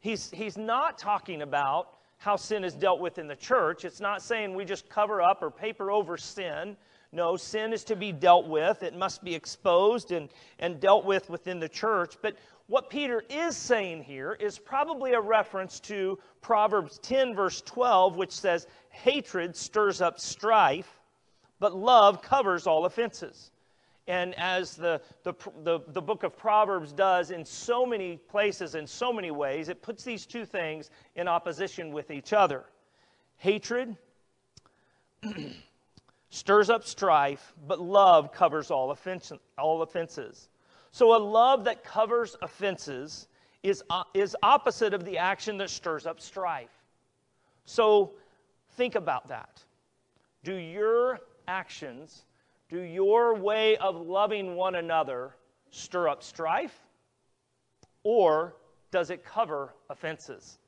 He's, 0.00 0.30
he's 0.30 0.58
not 0.58 0.98
talking 0.98 1.42
about 1.42 1.88
how 2.18 2.36
sin 2.36 2.64
is 2.64 2.74
dealt 2.74 3.00
with 3.00 3.18
in 3.18 3.26
the 3.26 3.36
church. 3.36 3.84
It's 3.84 4.00
not 4.00 4.22
saying 4.22 4.54
we 4.54 4.64
just 4.64 4.88
cover 4.88 5.22
up 5.22 5.42
or 5.42 5.50
paper 5.50 5.90
over 5.90 6.16
sin. 6.16 6.76
No, 7.12 7.36
sin 7.36 7.72
is 7.72 7.84
to 7.84 7.96
be 7.96 8.12
dealt 8.12 8.48
with. 8.48 8.82
It 8.82 8.96
must 8.96 9.22
be 9.22 9.34
exposed 9.34 10.10
and, 10.10 10.28
and 10.58 10.80
dealt 10.80 11.04
with 11.04 11.30
within 11.30 11.60
the 11.60 11.68
church. 11.68 12.16
But 12.20 12.36
what 12.66 12.90
Peter 12.90 13.22
is 13.30 13.56
saying 13.56 14.02
here 14.02 14.32
is 14.40 14.58
probably 14.58 15.12
a 15.12 15.20
reference 15.20 15.78
to 15.80 16.18
Proverbs 16.40 16.98
10, 16.98 17.34
verse 17.34 17.60
12, 17.62 18.16
which 18.16 18.32
says, 18.32 18.66
Hatred 18.90 19.54
stirs 19.54 20.00
up 20.00 20.18
strife, 20.18 21.00
but 21.60 21.76
love 21.76 22.22
covers 22.22 22.66
all 22.66 22.84
offenses. 22.84 23.50
And 24.06 24.34
as 24.38 24.76
the, 24.76 25.00
the, 25.22 25.32
the, 25.62 25.80
the, 25.88 26.02
book 26.02 26.24
of 26.24 26.36
Proverbs 26.36 26.92
does 26.92 27.30
in 27.30 27.42
so 27.42 27.86
many 27.86 28.18
places, 28.18 28.74
in 28.74 28.86
so 28.86 29.12
many 29.12 29.30
ways, 29.30 29.70
it 29.70 29.80
puts 29.80 30.04
these 30.04 30.26
two 30.26 30.44
things 30.44 30.90
in 31.16 31.26
opposition 31.26 31.90
with 31.90 32.10
each 32.10 32.34
other. 32.34 32.64
Hatred 33.38 33.96
stirs 36.30 36.68
up 36.68 36.84
strife, 36.84 37.54
but 37.66 37.80
love 37.80 38.30
covers 38.30 38.70
all, 38.70 38.90
offense, 38.90 39.32
all 39.56 39.80
offenses. 39.80 40.50
So 40.92 41.16
a 41.16 41.18
love 41.18 41.64
that 41.64 41.82
covers 41.82 42.36
offenses 42.42 43.28
is, 43.62 43.82
uh, 43.88 44.04
is 44.12 44.36
opposite 44.42 44.92
of 44.92 45.06
the 45.06 45.16
action 45.16 45.56
that 45.58 45.70
stirs 45.70 46.06
up 46.06 46.20
strife. 46.20 46.68
So 47.64 48.12
think 48.72 48.94
about 48.96 49.28
that. 49.28 49.62
Do 50.44 50.54
your 50.54 51.20
actions, 51.46 52.24
do 52.68 52.80
your 52.80 53.34
way 53.34 53.76
of 53.76 53.96
loving 53.96 54.56
one 54.56 54.74
another 54.74 55.34
stir 55.70 56.08
up 56.08 56.22
strife? 56.22 56.78
Or 58.02 58.54
does 58.90 59.10
it 59.10 59.24
cover 59.24 59.74
offenses? 59.90 60.58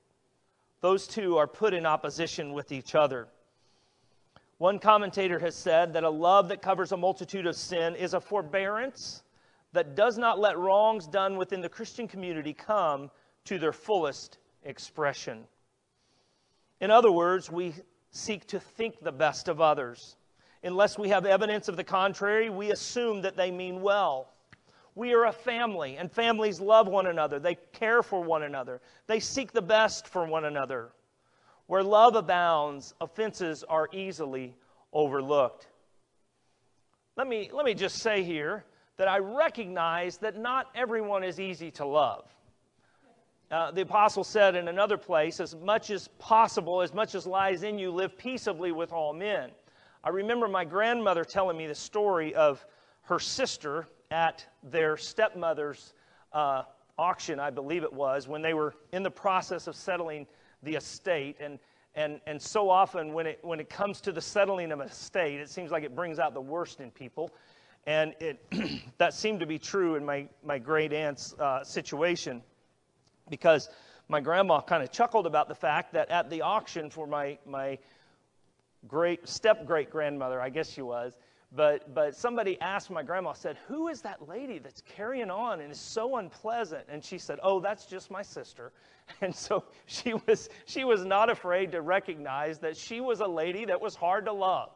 Those 0.80 1.06
two 1.06 1.36
are 1.36 1.46
put 1.46 1.74
in 1.74 1.86
opposition 1.86 2.52
with 2.52 2.72
each 2.72 2.94
other. 2.94 3.28
One 4.58 4.78
commentator 4.78 5.38
has 5.38 5.54
said 5.54 5.92
that 5.92 6.04
a 6.04 6.10
love 6.10 6.48
that 6.48 6.62
covers 6.62 6.92
a 6.92 6.96
multitude 6.96 7.46
of 7.46 7.56
sin 7.56 7.94
is 7.94 8.14
a 8.14 8.20
forbearance 8.20 9.22
that 9.72 9.94
does 9.94 10.16
not 10.16 10.38
let 10.38 10.56
wrongs 10.56 11.06
done 11.06 11.36
within 11.36 11.60
the 11.60 11.68
Christian 11.68 12.08
community 12.08 12.54
come 12.54 13.10
to 13.44 13.58
their 13.58 13.72
fullest 13.72 14.38
expression. 14.64 15.44
In 16.80 16.90
other 16.90 17.12
words, 17.12 17.50
we 17.50 17.74
seek 18.10 18.46
to 18.48 18.60
think 18.60 19.00
the 19.00 19.12
best 19.12 19.48
of 19.48 19.60
others. 19.60 20.16
Unless 20.66 20.98
we 20.98 21.08
have 21.10 21.24
evidence 21.24 21.68
of 21.68 21.76
the 21.76 21.84
contrary, 21.84 22.50
we 22.50 22.72
assume 22.72 23.22
that 23.22 23.36
they 23.36 23.52
mean 23.52 23.82
well. 23.82 24.32
We 24.96 25.14
are 25.14 25.26
a 25.26 25.32
family, 25.32 25.96
and 25.96 26.10
families 26.10 26.60
love 26.60 26.88
one 26.88 27.06
another. 27.06 27.38
They 27.38 27.54
care 27.72 28.02
for 28.02 28.20
one 28.20 28.42
another. 28.42 28.80
They 29.06 29.20
seek 29.20 29.52
the 29.52 29.62
best 29.62 30.08
for 30.08 30.26
one 30.26 30.44
another. 30.44 30.90
Where 31.68 31.84
love 31.84 32.16
abounds, 32.16 32.94
offenses 33.00 33.62
are 33.62 33.88
easily 33.92 34.56
overlooked. 34.92 35.68
Let 37.16 37.28
me, 37.28 37.48
let 37.52 37.64
me 37.64 37.74
just 37.74 37.98
say 37.98 38.24
here 38.24 38.64
that 38.96 39.06
I 39.06 39.18
recognize 39.18 40.18
that 40.18 40.36
not 40.36 40.70
everyone 40.74 41.22
is 41.22 41.38
easy 41.38 41.70
to 41.72 41.86
love. 41.86 42.24
Uh, 43.52 43.70
the 43.70 43.82
apostle 43.82 44.24
said 44.24 44.56
in 44.56 44.66
another 44.66 44.96
place, 44.96 45.38
as 45.38 45.54
much 45.54 45.90
as 45.90 46.08
possible, 46.18 46.82
as 46.82 46.92
much 46.92 47.14
as 47.14 47.24
lies 47.24 47.62
in 47.62 47.78
you, 47.78 47.92
live 47.92 48.18
peaceably 48.18 48.72
with 48.72 48.92
all 48.92 49.12
men. 49.12 49.50
I 50.06 50.10
remember 50.10 50.46
my 50.46 50.64
grandmother 50.64 51.24
telling 51.24 51.56
me 51.56 51.66
the 51.66 51.74
story 51.74 52.32
of 52.32 52.64
her 53.02 53.18
sister 53.18 53.88
at 54.12 54.46
their 54.62 54.96
stepmother's 54.96 55.94
uh, 56.32 56.62
auction, 56.96 57.40
I 57.40 57.50
believe 57.50 57.82
it 57.82 57.92
was, 57.92 58.28
when 58.28 58.40
they 58.40 58.54
were 58.54 58.74
in 58.92 59.02
the 59.02 59.10
process 59.10 59.66
of 59.66 59.74
settling 59.74 60.28
the 60.62 60.76
estate. 60.76 61.38
And, 61.40 61.58
and, 61.96 62.20
and 62.28 62.40
so 62.40 62.70
often, 62.70 63.14
when 63.14 63.26
it, 63.26 63.40
when 63.42 63.58
it 63.58 63.68
comes 63.68 64.00
to 64.02 64.12
the 64.12 64.20
settling 64.20 64.70
of 64.70 64.78
an 64.78 64.86
estate, 64.86 65.40
it 65.40 65.50
seems 65.50 65.72
like 65.72 65.82
it 65.82 65.96
brings 65.96 66.20
out 66.20 66.34
the 66.34 66.40
worst 66.40 66.78
in 66.78 66.92
people. 66.92 67.32
And 67.84 68.14
it, 68.20 68.40
that 68.98 69.12
seemed 69.12 69.40
to 69.40 69.46
be 69.46 69.58
true 69.58 69.96
in 69.96 70.04
my, 70.04 70.28
my 70.44 70.60
great 70.60 70.92
aunt's 70.92 71.34
uh, 71.40 71.64
situation 71.64 72.44
because 73.28 73.70
my 74.06 74.20
grandma 74.20 74.60
kind 74.60 74.84
of 74.84 74.92
chuckled 74.92 75.26
about 75.26 75.48
the 75.48 75.54
fact 75.56 75.92
that 75.94 76.08
at 76.12 76.30
the 76.30 76.42
auction 76.42 76.90
for 76.90 77.08
my, 77.08 77.38
my 77.44 77.76
great 78.88 79.28
step 79.28 79.66
great 79.66 79.90
grandmother, 79.90 80.40
I 80.40 80.48
guess 80.48 80.70
she 80.70 80.82
was, 80.82 81.16
but, 81.52 81.94
but 81.94 82.16
somebody 82.16 82.60
asked 82.60 82.90
my 82.90 83.02
grandma, 83.02 83.32
said, 83.32 83.56
Who 83.68 83.88
is 83.88 84.02
that 84.02 84.28
lady 84.28 84.58
that's 84.58 84.82
carrying 84.82 85.30
on 85.30 85.60
and 85.60 85.70
is 85.70 85.80
so 85.80 86.16
unpleasant? 86.16 86.84
And 86.88 87.04
she 87.04 87.18
said, 87.18 87.38
Oh, 87.42 87.60
that's 87.60 87.86
just 87.86 88.10
my 88.10 88.22
sister. 88.22 88.72
And 89.20 89.32
so 89.32 89.62
she 89.86 90.14
was, 90.14 90.48
she 90.64 90.82
was 90.82 91.04
not 91.04 91.30
afraid 91.30 91.70
to 91.72 91.80
recognize 91.80 92.58
that 92.58 92.76
she 92.76 93.00
was 93.00 93.20
a 93.20 93.26
lady 93.26 93.66
that 93.66 93.80
was 93.80 93.94
hard 93.94 94.24
to 94.24 94.32
love. 94.32 94.70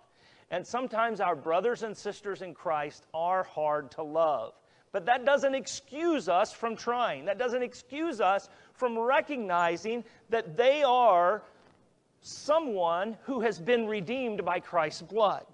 And 0.53 0.65
sometimes 0.65 1.21
our 1.21 1.35
brothers 1.35 1.83
and 1.83 1.97
sisters 1.97 2.41
in 2.41 2.55
Christ 2.55 3.05
are 3.13 3.43
hard 3.43 3.91
to 3.93 4.05
love. 4.05 4.53
But 4.93 5.07
that 5.07 5.25
doesn't 5.25 5.57
excuse 5.57 6.29
us 6.29 6.53
from 6.53 6.77
trying. 6.77 7.25
That 7.25 7.39
doesn't 7.39 7.63
excuse 7.63 8.21
us 8.21 8.49
from 8.75 8.97
recognizing 8.97 10.05
that 10.29 10.57
they 10.57 10.85
are 10.85 11.43
someone 12.21 13.17
who 13.25 13.41
has 13.41 13.59
been 13.59 13.87
redeemed 13.87 14.45
by 14.45 14.61
Christ's 14.61 15.03
blood. 15.03 15.45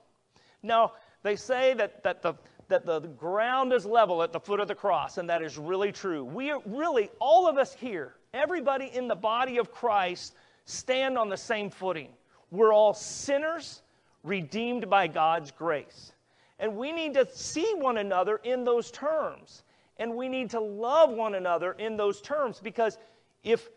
Now, 0.62 0.92
they 1.22 1.36
say 1.36 1.74
that, 1.74 2.02
that, 2.02 2.22
the, 2.22 2.34
that 2.68 2.86
the 2.86 3.00
ground 3.00 3.72
is 3.72 3.86
level 3.86 4.22
at 4.22 4.32
the 4.32 4.40
foot 4.40 4.60
of 4.60 4.68
the 4.68 4.74
cross, 4.74 5.18
and 5.18 5.28
that 5.30 5.42
is 5.42 5.58
really 5.58 5.92
true. 5.92 6.24
We 6.24 6.50
are 6.50 6.60
really, 6.66 7.10
all 7.20 7.48
of 7.48 7.56
us 7.56 7.72
here, 7.72 8.14
everybody 8.34 8.90
in 8.92 9.08
the 9.08 9.14
body 9.14 9.58
of 9.58 9.72
Christ, 9.72 10.34
stand 10.64 11.16
on 11.16 11.28
the 11.28 11.36
same 11.36 11.70
footing. 11.70 12.08
We're 12.50 12.72
all 12.72 12.94
sinners 12.94 13.82
redeemed 14.22 14.90
by 14.90 15.06
God's 15.06 15.50
grace. 15.50 16.12
And 16.58 16.76
we 16.76 16.92
need 16.92 17.14
to 17.14 17.28
see 17.32 17.74
one 17.76 17.98
another 17.98 18.40
in 18.42 18.64
those 18.64 18.90
terms. 18.90 19.62
And 19.98 20.14
we 20.14 20.28
need 20.28 20.50
to 20.50 20.60
love 20.60 21.10
one 21.10 21.34
another 21.34 21.72
in 21.72 21.96
those 21.96 22.20
terms 22.20 22.60
because 22.62 22.98
if, 23.44 23.68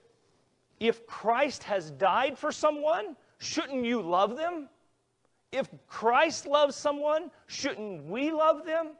if 0.80 1.06
Christ 1.08 1.64
has 1.64 1.92
died 1.92 2.38
for 2.38 2.52
someone, 2.52 3.16
shouldn't 3.40 3.86
you 3.86 4.02
love 4.02 4.38
them? 4.38 4.70
If 5.52 5.68
Christ 5.88 6.46
loves 6.46 6.76
someone, 6.76 7.32
shouldn't 7.48 8.06
we 8.06 8.32
love 8.32 8.66
them? 8.66 8.92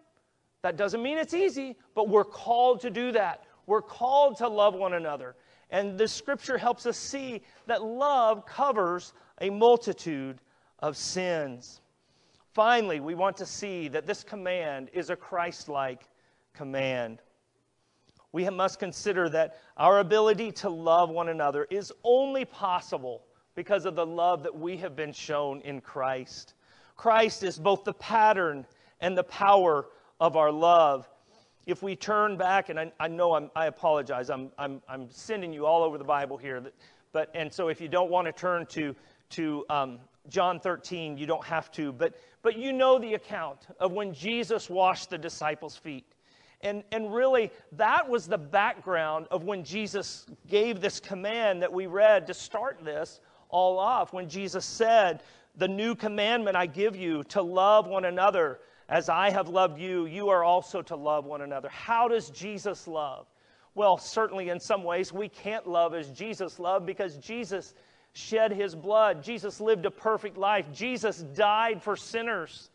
That 0.62 0.78
doesn't 0.78 1.02
mean 1.02 1.18
it's 1.18 1.34
easy, 1.34 1.78
but 1.96 2.10
we're 2.10 2.26
called 2.26 2.82
to 2.82 2.90
do 2.90 3.12
that. 3.14 3.44
We're 3.66 3.82
called 3.82 4.38
to 4.38 4.48
love 4.48 4.74
one 4.74 4.94
another. 4.94 5.36
And 5.70 5.98
the 5.98 6.08
scripture 6.08 6.58
helps 6.58 6.86
us 6.86 6.98
see 6.98 7.42
that 7.68 7.84
love 7.84 8.46
covers 8.46 9.14
a 9.42 9.50
multitude 9.50 10.40
of 10.80 10.98
sins. 10.98 11.82
Finally, 12.54 13.00
we 13.00 13.14
want 13.14 13.38
to 13.38 13.46
see 13.46 13.88
that 13.90 14.08
this 14.08 14.24
command 14.24 14.90
is 14.92 15.12
a 15.12 15.16
Christ 15.16 15.70
like 15.70 16.10
command. 16.54 17.22
We 18.32 18.48
must 18.50 18.80
consider 18.80 19.30
that 19.30 19.58
our 19.78 20.00
ability 20.00 20.52
to 20.54 20.70
love 20.70 21.10
one 21.10 21.30
another 21.30 21.68
is 21.70 21.92
only 22.04 22.46
possible 22.46 23.24
because 23.56 23.86
of 23.86 23.96
the 23.96 24.06
love 24.06 24.44
that 24.44 24.58
we 24.58 24.78
have 24.78 24.96
been 24.96 25.12
shown 25.12 25.62
in 25.62 25.82
Christ. 25.82 26.54
Christ 26.96 27.44
is 27.44 27.58
both 27.58 27.84
the 27.84 27.94
pattern 27.94 28.66
and 29.02 29.18
the 29.18 29.24
power 29.24 29.88
of 30.20 30.36
our 30.36 30.52
love. 30.52 31.10
If 31.66 31.82
we 31.82 31.96
turn 31.96 32.38
back, 32.38 32.70
and 32.70 32.80
I, 32.80 32.92
I 33.00 33.08
know 33.08 33.34
I'm, 33.34 33.50
i 33.56 33.66
apologize, 33.66 34.30
I'm, 34.30 34.52
I'm, 34.58 34.82
I'm 34.88 35.10
sending 35.10 35.52
you 35.54 35.66
all 35.66 35.84
over 35.84 35.98
the 35.98 36.04
Bible 36.04 36.38
here, 36.38 36.62
but, 37.12 37.32
and 37.34 37.52
so 37.52 37.70
if 37.70 37.82
you 37.82 37.88
don't 37.88 38.12
want 38.12 38.28
to 38.28 38.32
turn 38.32 38.66
to, 38.68 38.96
to 39.32 39.66
um, 39.70 40.00
John 40.30 40.60
13, 40.60 41.18
you 41.18 41.26
don't 41.26 41.44
have 41.46 41.72
to, 41.74 41.92
but, 41.92 42.16
but 42.42 42.58
you 42.58 42.72
know 42.74 43.00
the 43.00 43.16
account 43.16 43.68
of 43.80 43.92
when 43.92 44.14
Jesus 44.14 44.70
washed 44.70 45.10
the 45.10 45.18
disciples' 45.18 45.76
feet. 45.76 46.06
And, 46.62 46.84
and 46.92 47.14
really, 47.14 47.52
that 47.74 48.10
was 48.10 48.28
the 48.28 48.38
background 48.38 49.28
of 49.32 49.44
when 49.44 49.64
Jesus 49.64 50.26
gave 50.48 50.82
this 50.82 51.00
command 51.00 51.62
that 51.62 51.72
we 51.72 51.88
read 51.88 52.28
to 52.28 52.34
start 52.34 52.84
this 52.84 53.22
all 53.48 53.80
off. 53.80 54.12
When 54.12 54.28
Jesus 54.28 54.66
said, 54.66 55.24
The 55.56 55.68
new 55.68 55.96
commandment 55.96 56.58
I 56.58 56.66
give 56.66 56.96
you 56.96 57.24
to 57.26 57.42
love 57.42 57.88
one 57.88 58.06
another 58.06 58.60
as 58.90 59.08
I 59.08 59.30
have 59.30 59.48
loved 59.48 59.80
you, 59.80 60.06
you 60.08 60.30
are 60.30 60.44
also 60.44 60.82
to 60.82 60.96
love 60.96 61.26
one 61.26 61.42
another. 61.42 61.70
How 61.70 62.08
does 62.08 62.30
Jesus 62.32 62.88
love? 62.88 63.28
Well, 63.76 63.98
certainly 63.98 64.50
in 64.50 64.60
some 64.60 64.84
ways, 64.84 65.14
we 65.14 65.30
can't 65.30 65.68
love 65.68 65.94
as 65.94 66.10
Jesus 66.10 66.60
loved 66.60 66.86
because 66.86 67.16
Jesus 67.18 67.76
shed 68.14 68.52
his 68.52 68.76
blood. 68.76 69.24
Jesus 69.24 69.62
lived 69.62 69.86
a 69.86 69.92
perfect 69.92 70.38
life. 70.38 70.66
Jesus 70.74 71.20
died 71.20 71.82
for 71.84 71.96
sinners. 71.96 72.72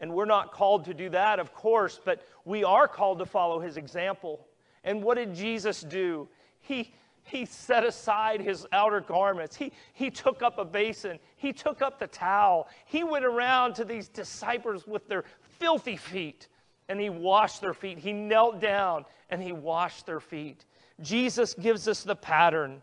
And 0.00 0.14
we're 0.14 0.24
not 0.24 0.52
called 0.52 0.84
to 0.86 0.94
do 0.94 1.08
that, 1.10 1.38
of 1.38 1.52
course, 1.52 2.00
but 2.02 2.26
we 2.44 2.64
are 2.64 2.88
called 2.88 3.18
to 3.18 3.26
follow 3.26 3.60
his 3.60 3.76
example. 3.76 4.46
And 4.82 5.02
what 5.02 5.16
did 5.16 5.34
Jesus 5.34 5.82
do? 5.82 6.26
He, 6.60 6.94
he 7.24 7.44
set 7.44 7.84
aside 7.84 8.40
his 8.40 8.66
outer 8.72 9.00
garments. 9.00 9.56
He, 9.56 9.72
he 9.92 10.10
took 10.10 10.42
up 10.42 10.58
a 10.58 10.64
basin. 10.64 11.18
He 11.36 11.52
took 11.52 11.82
up 11.82 11.98
the 11.98 12.06
towel. 12.06 12.68
He 12.86 13.04
went 13.04 13.24
around 13.24 13.74
to 13.74 13.84
these 13.84 14.08
disciples 14.08 14.86
with 14.86 15.06
their 15.06 15.24
filthy 15.58 15.96
feet 15.96 16.48
and 16.88 16.98
he 16.98 17.08
washed 17.08 17.60
their 17.60 17.72
feet. 17.72 17.98
He 17.98 18.12
knelt 18.12 18.60
down 18.60 19.04
and 19.30 19.40
he 19.40 19.52
washed 19.52 20.06
their 20.06 20.18
feet. 20.18 20.64
Jesus 21.00 21.54
gives 21.54 21.86
us 21.86 22.02
the 22.02 22.16
pattern. 22.16 22.82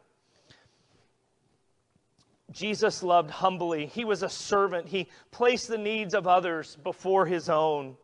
Jesus 2.51 3.03
loved 3.03 3.29
humbly. 3.29 3.87
He 3.87 4.05
was 4.05 4.23
a 4.23 4.29
servant. 4.29 4.87
He 4.87 5.07
placed 5.31 5.67
the 5.67 5.77
needs 5.77 6.13
of 6.13 6.27
others 6.27 6.77
before 6.83 7.25
his 7.25 7.49
own. 7.49 7.97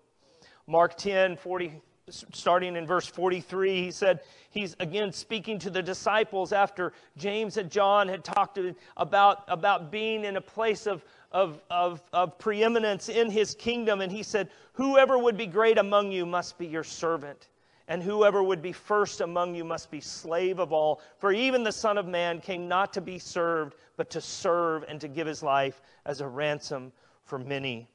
Mark 0.68 0.98
10, 0.98 1.38
40, 1.38 1.82
starting 2.10 2.76
in 2.76 2.86
verse 2.86 3.06
43, 3.06 3.82
he 3.82 3.92
said, 3.92 4.22
he's 4.50 4.76
again 4.80 5.12
speaking 5.12 5.58
to 5.60 5.70
the 5.70 5.82
disciples 5.82 6.52
after 6.52 6.94
James 7.18 7.58
and 7.58 7.70
John 7.70 8.08
had 8.08 8.24
talked 8.24 8.60
about, 8.98 9.44
about 9.48 9.92
being 9.92 10.26
in 10.26 10.38
a 10.38 10.42
place 10.42 10.88
of, 10.88 11.04
of, 11.32 11.62
of, 11.70 12.04
of 12.12 12.38
preeminence 12.38 13.10
in 13.10 13.32
his 13.32 13.56
kingdom. 13.56 14.02
And 14.02 14.12
he 14.12 14.24
said, 14.24 14.50
Whoever 14.74 15.18
would 15.18 15.38
be 15.38 15.48
great 15.48 15.78
among 15.78 16.12
you 16.12 16.26
must 16.26 16.58
be 16.58 16.68
your 16.68 16.84
servant 16.84 17.48
and 17.88 18.02
whoever 18.02 18.42
would 18.42 18.62
be 18.62 18.72
first 18.72 19.22
among 19.22 19.56
you 19.56 19.64
must 19.64 19.92
be 19.92 20.00
slave 20.00 20.60
of 20.60 20.72
all. 20.72 21.02
For 21.18 21.32
even 21.32 21.64
the 21.64 21.72
Son 21.72 21.98
of 21.98 22.08
Man 22.08 22.40
came 22.40 22.68
not 22.68 22.94
to 22.94 23.02
be 23.02 23.20
served, 23.20 23.76
but 23.98 24.10
to 24.12 24.22
serve 24.22 24.84
and 24.88 25.00
to 25.02 25.08
give 25.08 25.28
his 25.28 25.44
life 25.44 25.82
as 26.06 26.22
a 26.22 26.28
ransom 26.28 26.92
for 27.24 27.40
many. 27.40 27.88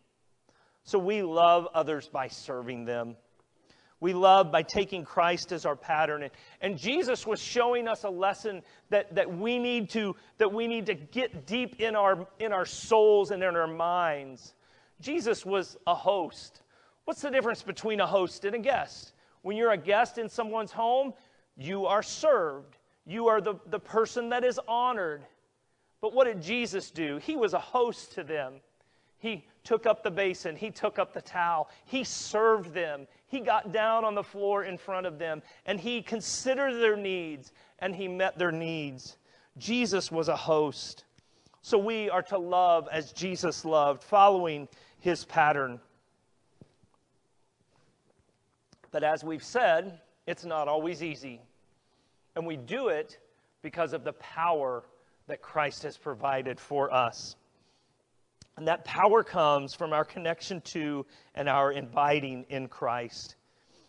So 0.84 0.98
we 0.98 1.22
love 1.22 1.68
others 1.74 2.08
by 2.08 2.28
serving 2.28 2.84
them. 2.84 3.16
We 4.00 4.12
love 4.12 4.52
by 4.52 4.62
taking 4.62 5.04
Christ 5.04 5.50
as 5.50 5.66
our 5.66 5.74
pattern. 5.74 6.22
And, 6.22 6.32
and 6.61 6.78
Jesus 6.78 7.26
was 7.26 7.40
showing 7.40 7.88
us 7.88 8.04
a 8.04 8.11
lesson 8.11 8.62
that, 8.90 9.14
that, 9.16 9.37
we 9.37 9.58
need 9.58 9.90
to, 9.90 10.14
that 10.38 10.52
we 10.52 10.68
need 10.68 10.87
to 10.87 10.94
get 10.94 11.46
deep 11.46 11.80
in 11.80 11.96
our, 11.96 12.26
in 12.38 12.52
our 12.52 12.64
souls 12.64 13.32
and 13.32 13.42
in 13.42 13.56
our 13.56 13.66
minds. 13.66 14.54
Jesus 15.00 15.44
was 15.44 15.76
a 15.87 15.94
host. 15.94 16.62
What's 17.04 17.22
the 17.22 17.30
difference 17.30 17.62
between 17.62 18.00
a 18.00 18.06
host 18.06 18.44
and 18.44 18.54
a 18.54 18.58
guest? 18.58 19.12
When 19.42 19.56
you're 19.56 19.72
a 19.72 19.76
guest 19.76 20.18
in 20.18 20.28
someone's 20.28 20.72
home, 20.72 21.12
you 21.56 21.87
are 21.87 22.02
served. 22.02 22.76
You 23.04 23.28
are 23.28 23.40
the, 23.40 23.54
the 23.66 23.80
person 23.80 24.28
that 24.28 24.44
is 24.44 24.61
honored. 24.68 25.24
But 26.00 26.12
what 26.12 26.26
did 26.26 26.42
Jesus 26.42 26.90
do? 26.90 27.16
He 27.18 27.37
was 27.37 27.54
a 27.54 27.58
host 27.58 28.12
to 28.12 28.24
them. 28.24 28.54
He 29.18 29.44
took 29.64 29.84
up 29.84 30.02
the 30.02 30.11
basin, 30.11 30.54
he 30.54 30.70
took 30.70 30.98
up 30.98 31.12
the 31.12 31.20
towel, 31.20 31.68
he 31.84 32.04
served 32.04 32.72
them, 32.72 33.08
he 33.26 33.40
got 33.40 33.72
down 33.72 34.04
on 34.04 34.14
the 34.14 34.22
floor 34.22 34.64
in 34.64 34.78
front 34.78 35.06
of 35.06 35.18
them, 35.18 35.42
and 35.66 35.80
he 35.80 36.00
considered 36.02 36.74
their 36.74 36.96
needs 36.96 37.52
and 37.80 37.94
he 37.94 38.06
met 38.06 38.38
their 38.38 38.52
needs. 38.52 39.16
Jesus 39.56 40.12
was 40.12 40.28
a 40.28 40.37
host. 40.37 41.04
So 41.62 41.76
we 41.76 42.08
are 42.08 42.22
to 42.22 42.38
love 42.38 42.88
as 42.90 43.12
Jesus 43.12 43.64
loved, 43.64 44.02
following 44.04 44.68
his 45.00 45.24
pattern. 45.24 45.80
But 48.90 49.02
as 49.02 49.24
we've 49.24 49.44
said, 49.44 50.00
it's 50.26 50.44
not 50.44 50.68
always 50.68 51.02
easy. 51.02 51.40
And 52.37 52.46
we 52.46 52.56
do 52.56 52.88
it 52.88 53.18
because 53.62 53.92
of 53.92 54.04
the 54.04 54.12
power 54.14 54.84
that 55.28 55.42
Christ 55.42 55.84
has 55.84 55.96
provided 55.96 56.58
for 56.58 56.92
us. 56.92 57.36
And 58.56 58.66
that 58.66 58.84
power 58.84 59.22
comes 59.22 59.72
from 59.72 59.92
our 59.92 60.04
connection 60.04 60.60
to 60.62 61.06
and 61.36 61.48
our 61.48 61.70
inviting 61.70 62.44
in 62.48 62.66
Christ. 62.66 63.36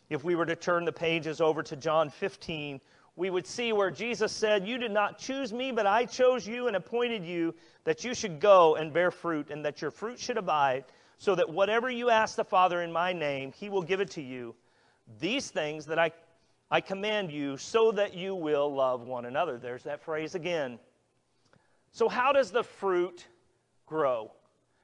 If 0.10 0.24
we 0.24 0.36
were 0.36 0.46
to 0.46 0.56
turn 0.56 0.86
the 0.86 0.92
pages 0.92 1.42
over 1.42 1.64
to 1.64 1.76
John 1.76 2.10
15, 2.10 2.80
we 3.16 3.30
would 3.30 3.48
see 3.48 3.74
where 3.74 3.92
Jesus 3.92 4.32
said, 4.32 4.68
You 4.68 4.78
did 4.78 4.92
not 4.92 5.18
choose 5.18 5.52
me, 5.52 5.72
but 5.72 5.88
I 5.88 6.06
chose 6.06 6.48
you 6.48 6.68
and 6.68 6.76
appointed 6.76 7.26
you 7.26 7.56
that 7.84 8.04
you 8.04 8.14
should 8.14 8.40
go 8.40 8.76
and 8.76 8.94
bear 8.94 9.12
fruit, 9.12 9.50
and 9.50 9.66
that 9.66 9.82
your 9.82 9.92
fruit 9.92 10.20
should 10.20 10.38
abide, 10.38 10.86
so 11.18 11.36
that 11.36 11.50
whatever 11.50 11.90
you 11.90 12.10
ask 12.10 12.36
the 12.36 12.44
Father 12.44 12.82
in 12.82 12.92
my 12.92 13.12
name, 13.12 13.52
he 13.52 13.70
will 13.70 13.82
give 13.82 14.00
it 14.00 14.12
to 14.12 14.22
you. 14.22 14.56
These 15.20 15.50
things 15.52 15.86
that 15.88 16.00
I, 16.00 16.12
I 16.70 16.80
command 16.80 17.32
you 17.32 17.58
so 17.58 17.92
that 17.92 18.14
you 18.14 18.36
will 18.36 18.74
love 18.74 19.02
one 19.02 19.26
another. 19.26 19.58
There's 19.58 19.84
that 19.84 20.02
phrase 20.02 20.36
again. 20.36 20.80
So, 21.92 22.08
how 22.08 22.32
does 22.32 22.52
the 22.52 22.64
fruit 22.64 23.26
grow? 23.86 24.32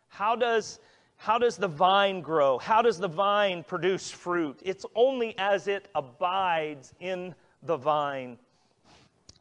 How 0.08 0.36
does, 0.36 0.80
how 1.18 1.38
does 1.38 1.58
the 1.58 1.68
vine 1.68 2.22
grow? 2.22 2.58
How 2.58 2.82
does 2.82 2.98
the 2.98 3.08
vine 3.08 3.64
produce 3.64 4.10
fruit? 4.12 4.60
It's 4.64 4.86
only 4.96 5.38
as 5.38 5.68
it 5.68 5.88
abides 5.96 6.94
in 7.00 7.36
the 7.64 7.78
vine. 7.78 8.38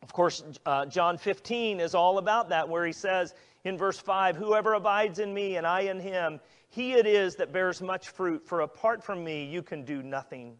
Of 0.03 0.13
course, 0.13 0.45
uh, 0.67 0.87
John 0.87 1.17
15 1.17 1.81
is 1.81 1.95
all 1.95 2.19
about 2.19 2.51
that, 2.51 2.69
where 2.69 2.85
he 2.85 2.93
says 2.93 3.35
in 3.65 3.79
verse 3.79 3.99
5 3.99 4.37
Whoever 4.37 4.75
abides 4.75 5.19
in 5.19 5.33
me 5.33 5.57
and 5.57 5.67
I 5.67 5.83
in 5.83 5.99
him, 5.99 6.41
he 6.69 6.95
it 6.95 7.07
is 7.07 7.37
that 7.37 7.53
bears 7.53 7.81
much 7.81 8.09
fruit, 8.09 8.47
for 8.47 8.61
apart 8.61 9.03
from 9.03 9.25
me 9.25 9.45
you 9.45 9.63
can 9.63 9.85
do 9.85 10.03
nothing. 10.03 10.57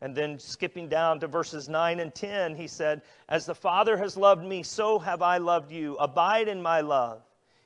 And 0.00 0.14
then 0.14 0.38
skipping 0.38 0.88
down 0.88 1.20
to 1.20 1.26
verses 1.26 1.68
9 1.68 1.98
and 1.98 2.14
10, 2.14 2.54
he 2.54 2.68
said, 2.68 3.02
As 3.28 3.46
the 3.46 3.54
Father 3.54 3.96
has 3.96 4.16
loved 4.16 4.44
me, 4.44 4.62
so 4.62 4.98
have 4.98 5.22
I 5.22 5.38
loved 5.38 5.72
you. 5.72 5.96
Abide 5.96 6.48
in 6.48 6.62
my 6.62 6.80
love. 6.82 7.22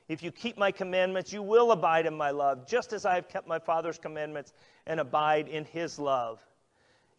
If 0.07 0.23
you 0.23 0.31
keep 0.31 0.57
my 0.57 0.71
commandments, 0.71 1.31
you 1.31 1.41
will 1.41 1.71
abide 1.71 2.05
in 2.05 2.15
my 2.15 2.31
love, 2.31 2.67
just 2.67 2.91
as 2.91 3.05
I 3.05 3.15
have 3.15 3.29
kept 3.29 3.47
my 3.47 3.59
Father's 3.59 3.97
commandments 3.97 4.53
and 4.85 4.99
abide 4.99 5.47
in 5.47 5.63
his 5.65 5.99
love. 5.99 6.43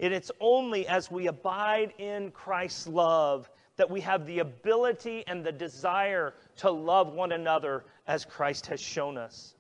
And 0.01 0.13
it's 0.13 0.33
only 0.41 0.87
as 0.89 1.11
we 1.11 1.29
abide 1.29 1.95
in 1.99 2.31
Christ's 2.33 2.89
love 2.89 3.49
that 3.77 3.91
we 3.91 4.01
have 4.01 4.27
the 4.27 4.41
ability 4.41 5.25
and 5.27 5.45
the 5.45 5.53
desire 5.53 6.35
to 6.57 6.71
love 6.71 7.13
one 7.13 7.33
another 7.33 7.85
as 8.07 8.25
Christ 8.25 8.67
has 8.67 8.81
shown 8.81 9.17
us. 9.17 9.55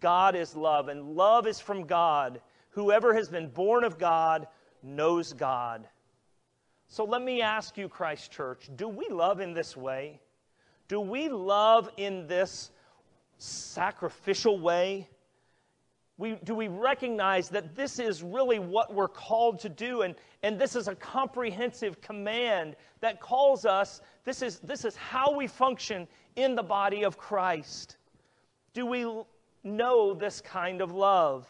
God 0.00 0.34
is 0.34 0.54
love, 0.54 0.88
and 0.88 1.16
love 1.16 1.46
is 1.46 1.60
from 1.60 1.86
God. 1.86 2.40
Whoever 2.70 3.14
has 3.14 3.28
been 3.28 3.48
born 3.48 3.84
of 3.84 3.98
God 3.98 4.46
knows 4.82 5.32
God. 5.32 5.86
So 6.88 7.04
let 7.04 7.22
me 7.22 7.42
ask 7.42 7.76
you, 7.76 7.88
Christ 7.88 8.30
Church, 8.32 8.68
do 8.76 8.88
we 8.88 9.08
love 9.08 9.40
in 9.40 9.52
this 9.52 9.76
way? 9.76 10.20
Do 10.88 11.00
we 11.00 11.28
love 11.28 11.90
in 11.96 12.26
this 12.26 12.70
sacrificial 13.38 14.58
way? 14.58 15.08
we, 16.18 16.34
do 16.42 16.54
we 16.54 16.66
recognize 16.66 17.48
that 17.50 17.76
this 17.76 18.00
is 18.00 18.24
really 18.24 18.58
what 18.58 18.92
we're 18.92 19.08
called 19.08 19.60
to 19.60 19.68
do? 19.68 20.02
And, 20.02 20.16
and 20.42 20.58
this 20.58 20.74
is 20.74 20.88
a 20.88 20.96
comprehensive 20.96 22.00
command 22.00 22.74
that 23.00 23.20
calls 23.20 23.64
us, 23.64 24.00
this 24.24 24.42
is, 24.42 24.58
this 24.58 24.84
is 24.84 24.96
how 24.96 25.34
we 25.34 25.46
function 25.46 26.08
in 26.34 26.56
the 26.56 26.62
body 26.62 27.04
of 27.04 27.16
Christ. 27.16 27.96
Do 28.74 28.84
we 28.84 29.06
know 29.62 30.12
this 30.12 30.40
kind 30.40 30.82
of 30.82 30.90
love? 30.90 31.46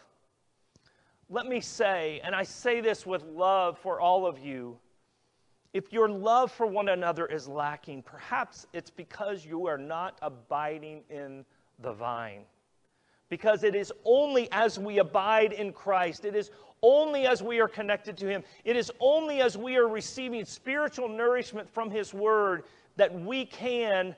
Let 1.30 1.46
me 1.46 1.60
say, 1.60 2.20
and 2.24 2.34
I 2.34 2.42
say 2.42 2.80
this 2.80 3.04
with 3.04 3.22
love 3.24 3.78
for 3.78 4.00
all 4.00 4.26
of 4.26 4.38
you, 4.38 4.78
if 5.74 5.92
your 5.92 6.08
love 6.08 6.50
for 6.50 6.66
one 6.66 6.88
another 6.88 7.26
is 7.26 7.46
lacking, 7.46 8.02
perhaps 8.02 8.66
it's 8.72 8.90
because 8.90 9.44
you 9.44 9.66
are 9.66 9.78
not 9.78 10.18
abiding 10.22 11.02
in 11.10 11.44
the 11.78 11.92
vine 11.92 12.44
because 13.28 13.62
it 13.62 13.74
is 13.74 13.92
only 14.04 14.50
as 14.52 14.78
we 14.78 14.98
abide 14.98 15.52
in 15.52 15.72
Christ, 15.72 16.24
it 16.24 16.34
is 16.34 16.50
only 16.82 17.26
as 17.26 17.42
we 17.42 17.60
are 17.60 17.68
connected 17.68 18.16
to 18.18 18.28
Him, 18.28 18.42
it 18.64 18.76
is 18.76 18.90
only 19.00 19.40
as 19.40 19.56
we 19.56 19.76
are 19.76 19.88
receiving 19.88 20.44
spiritual 20.44 21.08
nourishment 21.08 21.68
from 21.68 21.90
His 21.90 22.14
Word 22.14 22.64
that 22.96 23.12
we 23.20 23.44
can 23.44 24.14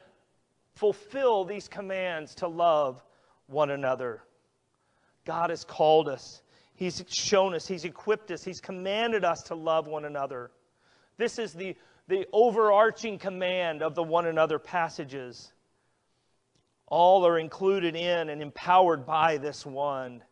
fulfill 0.74 1.44
these 1.44 1.68
commands 1.68 2.34
to 2.36 2.48
love 2.48 3.02
one 3.46 3.70
another. 3.70 4.22
God 5.24 5.50
has 5.50 5.64
called 5.64 6.08
us, 6.08 6.42
He's 6.80 7.04
shown 7.08 7.54
us, 7.54 7.66
He's 7.68 7.84
equipped 7.84 8.30
us, 8.30 8.42
He's 8.42 8.58
commanded 8.58 9.22
us 9.22 9.42
to 9.44 9.54
love 9.54 9.86
one 9.86 10.06
another. 10.06 10.50
This 11.18 11.38
is 11.38 11.52
the, 11.52 11.76
the 12.08 12.26
overarching 12.32 13.18
command 13.18 13.82
of 13.82 13.94
the 13.94 14.02
one 14.02 14.26
another 14.26 14.58
passages 14.58 15.52
all 16.86 17.26
are 17.26 17.38
included 17.38 17.94
in 17.94 18.30
and 18.30 18.40
empowered 18.40 19.04
by 19.04 19.36
this 19.36 19.66
one. 19.66 20.22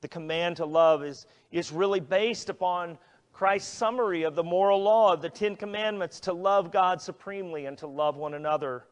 The 0.00 0.08
command 0.08 0.56
to 0.56 0.64
love 0.64 1.04
is, 1.04 1.26
is 1.50 1.70
really 1.70 2.00
based 2.00 2.48
upon 2.48 2.96
Christ's 3.34 3.70
summary 3.70 4.22
of 4.22 4.34
the 4.34 4.42
moral 4.42 4.82
law 4.82 5.12
of 5.12 5.20
the 5.20 5.28
Ten 5.28 5.56
Commandments 5.56 6.20
to 6.20 6.32
love 6.32 6.72
God 6.72 7.02
supremely 7.02 7.66
and 7.66 7.76
to 7.76 7.86
love 7.86 8.16
one 8.16 8.32
another 8.32 8.86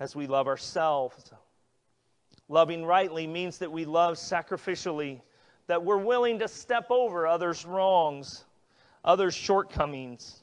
as 0.00 0.16
we 0.16 0.26
love 0.26 0.48
ourselves. 0.48 1.32
Loving 2.48 2.84
rightly 2.84 3.28
means 3.28 3.58
that 3.58 3.70
we 3.70 3.84
love 3.84 4.16
sacrificially, 4.16 5.20
that 5.70 5.84
we're 5.84 5.96
willing 5.96 6.40
to 6.40 6.48
step 6.48 6.90
over 6.90 7.28
others' 7.28 7.64
wrongs, 7.64 8.44
others' 9.04 9.36
shortcomings. 9.36 10.42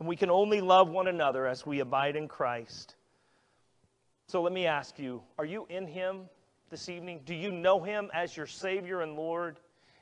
And 0.00 0.08
we 0.08 0.16
can 0.16 0.28
only 0.28 0.60
love 0.60 0.88
one 0.88 1.06
another 1.06 1.46
as 1.46 1.64
we 1.64 1.78
abide 1.78 2.16
in 2.16 2.26
Christ. 2.26 2.96
So 4.26 4.42
let 4.42 4.52
me 4.52 4.66
ask 4.66 4.98
you 4.98 5.22
are 5.38 5.44
you 5.44 5.68
in 5.70 5.86
Him 5.86 6.22
this 6.68 6.88
evening? 6.88 7.20
Do 7.24 7.32
you 7.32 7.52
know 7.52 7.80
Him 7.80 8.10
as 8.12 8.36
your 8.36 8.48
Savior 8.48 9.02
and 9.02 9.14
Lord? 9.14 9.60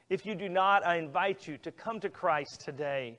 If 0.09 0.25
you 0.25 0.35
do 0.35 0.49
not, 0.49 0.87
I 0.87 0.97
invite 0.97 1.47
you 1.47 1.59
to 1.59 1.71
come 1.71 2.01
to 2.01 2.09
Christ 2.09 2.63
today. 2.63 3.19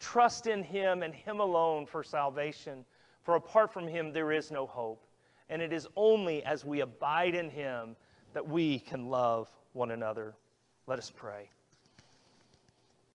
Trust 0.00 0.48
in 0.48 0.64
Him 0.64 1.04
and 1.04 1.14
Him 1.14 1.38
alone 1.38 1.86
for 1.86 2.02
salvation, 2.02 2.84
for 3.22 3.36
apart 3.36 3.72
from 3.72 3.86
Him, 3.86 4.12
there 4.12 4.32
is 4.32 4.50
no 4.50 4.66
hope. 4.66 5.06
And 5.50 5.62
it 5.62 5.72
is 5.72 5.86
only 5.94 6.42
as 6.42 6.64
we 6.64 6.80
abide 6.80 7.36
in 7.36 7.48
Him 7.48 7.94
that 8.32 8.48
we 8.48 8.80
can 8.80 9.08
love 9.08 9.48
one 9.72 9.92
another. 9.92 10.34
Let 10.88 10.98
us 10.98 11.12
pray. 11.14 11.50